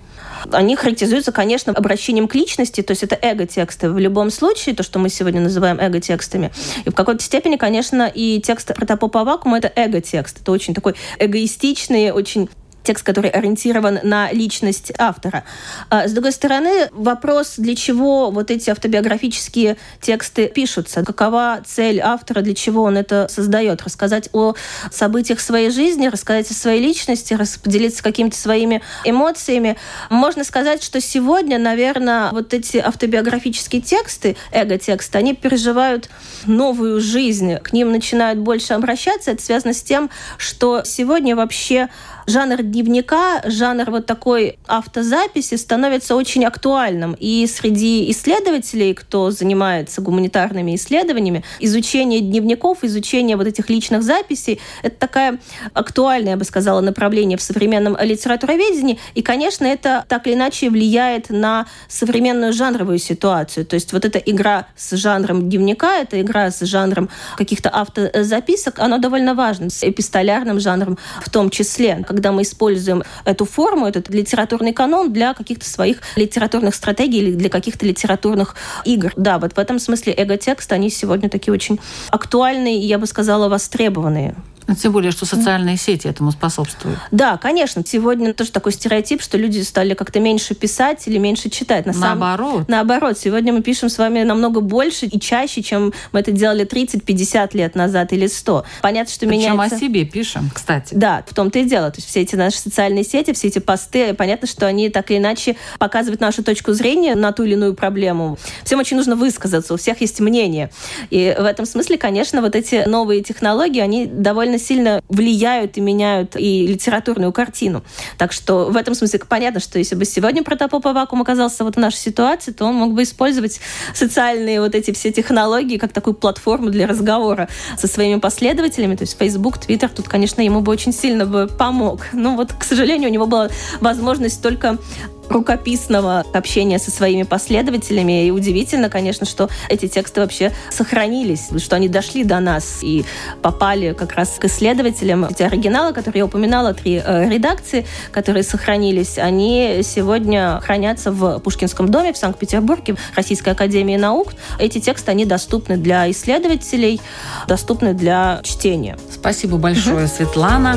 Они 0.52 0.76
характеризуются, 0.76 1.32
конечно, 1.32 1.72
обращением 1.72 2.28
к 2.28 2.34
личности, 2.34 2.82
то 2.82 2.90
есть 2.90 3.02
это 3.02 3.18
эго-тексты 3.20 3.90
в 3.90 3.98
любом 3.98 4.30
случае, 4.30 4.74
то, 4.74 4.82
что 4.82 4.98
мы 4.98 5.08
сегодня 5.08 5.40
называем 5.40 5.78
эго-текстами. 5.80 6.52
И 6.84 6.90
в 6.90 6.94
какой-то 6.94 7.22
степени, 7.22 7.56
конечно, 7.56 8.10
и 8.12 8.40
текст 8.40 8.74
протопопа 8.74 9.22
Авакума— 9.22 9.58
это 9.58 9.72
эго-текст. 9.74 10.40
Это 10.42 10.52
очень 10.52 10.74
такой 10.74 10.94
эгоистичный, 11.18 12.10
очень 12.10 12.50
текст, 12.84 13.04
который 13.04 13.30
ориентирован 13.30 13.98
на 14.02 14.30
личность 14.30 14.92
автора. 14.98 15.44
А, 15.90 16.06
с 16.06 16.12
другой 16.12 16.32
стороны, 16.32 16.88
вопрос, 16.92 17.54
для 17.56 17.74
чего 17.74 18.30
вот 18.30 18.50
эти 18.50 18.70
автобиографические 18.70 19.76
тексты 20.00 20.48
пишутся, 20.48 21.02
какова 21.02 21.60
цель 21.66 22.00
автора, 22.00 22.42
для 22.42 22.54
чего 22.54 22.82
он 22.82 22.96
это 22.96 23.26
создает, 23.30 23.82
рассказать 23.82 24.28
о 24.32 24.54
событиях 24.92 25.40
своей 25.40 25.70
жизни, 25.70 26.08
рассказать 26.08 26.50
о 26.50 26.54
своей 26.54 26.82
личности, 26.82 27.36
поделиться 27.62 28.02
какими-то 28.02 28.36
своими 28.36 28.82
эмоциями. 29.04 29.76
Можно 30.10 30.44
сказать, 30.44 30.82
что 30.82 31.00
сегодня, 31.00 31.58
наверное, 31.58 32.30
вот 32.30 32.52
эти 32.52 32.76
автобиографические 32.76 33.80
тексты, 33.80 34.36
эго-тексты, 34.52 35.18
они 35.18 35.34
переживают 35.34 36.10
новую 36.44 37.00
жизнь, 37.00 37.56
к 37.56 37.72
ним 37.72 37.90
начинают 37.90 38.38
больше 38.38 38.74
обращаться. 38.74 39.30
Это 39.30 39.42
связано 39.42 39.72
с 39.72 39.82
тем, 39.82 40.10
что 40.36 40.82
сегодня 40.84 41.34
вообще 41.34 41.88
жанр 42.26 42.62
дневника, 42.62 43.42
жанр 43.44 43.90
вот 43.90 44.06
такой 44.06 44.58
автозаписи 44.66 45.56
становится 45.56 46.16
очень 46.16 46.44
актуальным. 46.44 47.16
И 47.18 47.46
среди 47.46 48.10
исследователей, 48.10 48.94
кто 48.94 49.30
занимается 49.30 50.00
гуманитарными 50.00 50.74
исследованиями, 50.74 51.44
изучение 51.60 52.20
дневников, 52.20 52.78
изучение 52.82 53.36
вот 53.36 53.46
этих 53.46 53.70
личных 53.70 54.02
записей, 54.02 54.60
это 54.82 54.96
такая 54.96 55.38
актуальная, 55.72 56.32
я 56.32 56.36
бы 56.36 56.44
сказала, 56.44 56.80
направление 56.80 57.38
в 57.38 57.42
современном 57.42 57.96
литературоведении. 58.00 58.98
И, 59.14 59.22
конечно, 59.22 59.66
это 59.66 60.04
так 60.08 60.26
или 60.26 60.34
иначе 60.34 60.70
влияет 60.70 61.30
на 61.30 61.66
современную 61.88 62.52
жанровую 62.52 62.98
ситуацию. 62.98 63.66
То 63.66 63.74
есть 63.74 63.92
вот 63.92 64.04
эта 64.04 64.18
игра 64.18 64.66
с 64.76 64.96
жанром 64.96 65.48
дневника, 65.48 65.96
эта 65.98 66.20
игра 66.20 66.50
с 66.50 66.64
жанром 66.64 67.08
каких-то 67.36 67.68
автозаписок, 67.68 68.78
она 68.78 68.98
довольно 68.98 69.34
важна, 69.34 69.70
с 69.70 69.82
эпистолярным 69.82 70.60
жанром 70.60 70.98
в 71.20 71.30
том 71.30 71.50
числе 71.50 72.04
когда 72.14 72.30
мы 72.30 72.42
используем 72.42 73.02
эту 73.24 73.44
форму, 73.44 73.86
этот 73.86 74.08
литературный 74.08 74.72
канон 74.72 75.12
для 75.12 75.34
каких-то 75.34 75.68
своих 75.68 75.98
литературных 76.14 76.76
стратегий 76.76 77.18
или 77.18 77.34
для 77.34 77.50
каких-то 77.50 77.84
литературных 77.84 78.54
игр. 78.84 79.12
Да, 79.16 79.40
вот 79.40 79.54
в 79.54 79.58
этом 79.58 79.80
смысле 79.80 80.14
эго-тексты, 80.16 80.76
они 80.76 80.90
сегодня 80.90 81.28
такие 81.28 81.52
очень 81.52 81.80
актуальные 82.10 82.78
я 82.78 82.98
бы 82.98 83.06
сказала, 83.06 83.48
востребованные. 83.48 84.36
Ну, 84.66 84.74
тем 84.74 84.92
более, 84.92 85.12
что 85.12 85.26
социальные 85.26 85.76
сети 85.76 86.08
этому 86.08 86.32
способствуют. 86.32 86.98
Да, 87.10 87.36
конечно. 87.36 87.82
Сегодня 87.86 88.32
тоже 88.32 88.50
такой 88.50 88.72
стереотип, 88.72 89.22
что 89.22 89.36
люди 89.36 89.60
стали 89.60 89.94
как-то 89.94 90.20
меньше 90.20 90.54
писать 90.54 91.06
или 91.06 91.18
меньше 91.18 91.50
читать. 91.50 91.86
На 91.86 91.92
наоборот. 91.92 92.52
Самом... 92.52 92.66
Наоборот. 92.68 93.18
Сегодня 93.18 93.52
мы 93.52 93.62
пишем 93.62 93.88
с 93.88 93.98
вами 93.98 94.22
намного 94.22 94.60
больше 94.60 95.06
и 95.06 95.20
чаще, 95.20 95.62
чем 95.62 95.92
мы 96.12 96.20
это 96.20 96.32
делали 96.32 96.66
30-50 96.66 97.50
лет 97.56 97.74
назад 97.74 98.12
или 98.12 98.26
100. 98.26 98.64
Понятно, 98.82 99.12
что 99.12 99.26
Причем 99.26 99.52
меняется... 99.52 99.76
о 99.76 99.78
себе 99.78 100.04
пишем, 100.04 100.50
кстати. 100.52 100.94
Да, 100.94 101.24
в 101.26 101.34
том-то 101.34 101.58
и 101.58 101.64
дело. 101.64 101.90
То 101.90 101.98
есть 101.98 102.08
все 102.08 102.22
эти 102.22 102.34
наши 102.34 102.58
социальные 102.58 103.04
сети, 103.04 103.32
все 103.32 103.48
эти 103.48 103.58
посты, 103.58 104.14
понятно, 104.14 104.48
что 104.48 104.66
они 104.66 104.88
так 104.88 105.10
или 105.10 105.18
иначе 105.18 105.56
показывают 105.78 106.20
нашу 106.20 106.42
точку 106.42 106.72
зрения 106.72 107.14
на 107.14 107.32
ту 107.32 107.44
или 107.44 107.52
иную 107.52 107.74
проблему. 107.74 108.38
Всем 108.64 108.78
очень 108.78 108.96
нужно 108.96 109.16
высказаться, 109.16 109.74
у 109.74 109.76
всех 109.76 110.00
есть 110.00 110.20
мнение. 110.20 110.70
И 111.10 111.34
в 111.38 111.44
этом 111.44 111.66
смысле, 111.66 111.98
конечно, 111.98 112.40
вот 112.40 112.54
эти 112.54 112.88
новые 112.88 113.22
технологии, 113.22 113.80
они 113.80 114.06
довольно 114.06 114.58
сильно 114.58 115.02
влияют 115.08 115.76
и 115.76 115.80
меняют 115.80 116.36
и 116.36 116.66
литературную 116.66 117.32
картину. 117.32 117.84
Так 118.18 118.32
что 118.32 118.66
в 118.66 118.76
этом 118.76 118.94
смысле 118.94 119.20
понятно, 119.28 119.60
что 119.60 119.78
если 119.78 119.94
бы 119.94 120.04
сегодня 120.04 120.42
Протопоп 120.42 120.86
Авакум 120.86 121.22
оказался 121.22 121.64
вот 121.64 121.76
в 121.76 121.78
нашей 121.78 121.98
ситуации, 121.98 122.52
то 122.52 122.64
он 122.64 122.74
мог 122.74 122.94
бы 122.94 123.02
использовать 123.02 123.60
социальные 123.94 124.60
вот 124.60 124.74
эти 124.74 124.92
все 124.92 125.12
технологии 125.12 125.76
как 125.76 125.92
такую 125.92 126.14
платформу 126.14 126.70
для 126.70 126.86
разговора 126.86 127.48
со 127.78 127.86
своими 127.86 128.18
последователями. 128.18 128.96
То 128.96 129.02
есть 129.02 129.16
Facebook, 129.18 129.58
Twitter 129.58 129.90
тут, 129.94 130.08
конечно, 130.08 130.40
ему 130.40 130.60
бы 130.60 130.72
очень 130.72 130.92
сильно 130.92 131.26
бы 131.26 131.46
помог. 131.46 132.00
Но 132.12 132.36
вот, 132.36 132.52
к 132.52 132.64
сожалению, 132.64 133.10
у 133.10 133.12
него 133.12 133.26
была 133.26 133.48
возможность 133.80 134.42
только 134.42 134.78
рукописного 135.28 136.24
общения 136.32 136.78
со 136.78 136.90
своими 136.90 137.22
последователями. 137.22 138.26
И 138.26 138.30
удивительно, 138.30 138.88
конечно, 138.88 139.26
что 139.26 139.48
эти 139.68 139.88
тексты 139.88 140.20
вообще 140.20 140.52
сохранились, 140.70 141.48
что 141.58 141.76
они 141.76 141.88
дошли 141.88 142.24
до 142.24 142.40
нас 142.40 142.78
и 142.82 143.04
попали 143.42 143.92
как 143.92 144.12
раз 144.12 144.36
к 144.38 144.44
исследователям. 144.44 145.24
Эти 145.24 145.42
оригиналы, 145.42 145.92
которые 145.92 146.20
я 146.20 146.24
упоминала, 146.26 146.74
три 146.74 147.02
э, 147.04 147.28
редакции, 147.28 147.86
которые 148.12 148.42
сохранились, 148.42 149.18
они 149.18 149.80
сегодня 149.82 150.60
хранятся 150.62 151.10
в 151.10 151.38
Пушкинском 151.40 151.90
доме 151.90 152.12
в 152.12 152.16
Санкт-Петербурге, 152.16 152.94
в 152.94 153.16
Российской 153.16 153.50
академии 153.50 153.96
наук. 153.96 154.32
Эти 154.58 154.80
тексты, 154.80 155.10
они 155.10 155.24
доступны 155.24 155.76
для 155.76 156.10
исследователей, 156.10 157.00
доступны 157.48 157.94
для 157.94 158.40
чтения. 158.42 158.96
Спасибо 159.10 159.56
большое, 159.56 160.08
Светлана. 160.08 160.76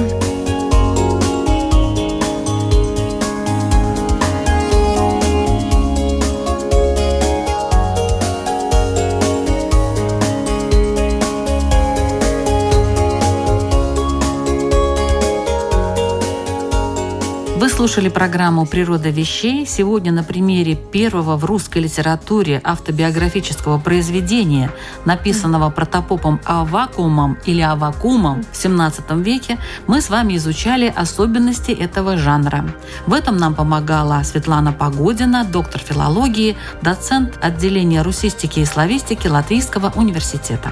Слушали 17.77 18.09
программу 18.09 18.65
«Природа 18.65 19.11
вещей». 19.11 19.67
Сегодня 19.67 20.11
на 20.11 20.23
примере 20.23 20.75
первого 20.75 21.37
в 21.37 21.45
русской 21.45 21.77
литературе 21.77 22.59
автобиографического 22.63 23.77
произведения, 23.77 24.71
написанного 25.05 25.69
протопопом 25.69 26.39
Авакумом 26.43 27.37
или 27.45 27.61
Авакумом 27.61 28.41
в 28.41 28.55
XVII 28.55 29.21
веке, 29.21 29.59
мы 29.85 30.01
с 30.01 30.09
вами 30.09 30.37
изучали 30.37 30.91
особенности 30.95 31.69
этого 31.69 32.17
жанра. 32.17 32.65
В 33.05 33.13
этом 33.13 33.37
нам 33.37 33.53
помогала 33.53 34.23
Светлана 34.23 34.73
Погодина, 34.73 35.45
доктор 35.45 35.79
филологии, 35.79 36.57
доцент 36.81 37.37
отделения 37.43 38.01
русистики 38.01 38.61
и 38.61 38.65
славистики 38.65 39.27
Латвийского 39.27 39.91
университета. 39.95 40.71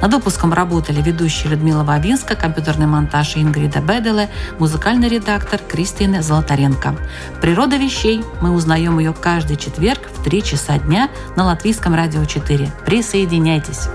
Над 0.00 0.14
выпуском 0.14 0.54
работали 0.54 1.02
ведущие 1.02 1.50
Людмила 1.50 1.84
Вавинска, 1.84 2.34
компьютерный 2.34 2.86
монтаж 2.86 3.36
Ингрида 3.36 3.80
Беделе, 3.80 4.30
музыкальный 4.58 5.10
редактор 5.10 5.60
Кристина 5.60 6.22
Золотаренко. 6.46 6.96
Природа 7.40 7.76
вещей. 7.76 8.24
Мы 8.40 8.52
узнаем 8.52 8.98
ее 8.98 9.12
каждый 9.12 9.56
четверг 9.56 10.00
в 10.14 10.22
3 10.22 10.42
часа 10.42 10.78
дня 10.78 11.10
на 11.36 11.44
Латвийском 11.44 11.94
радио 11.94 12.24
4. 12.24 12.70
Присоединяйтесь! 12.84 13.88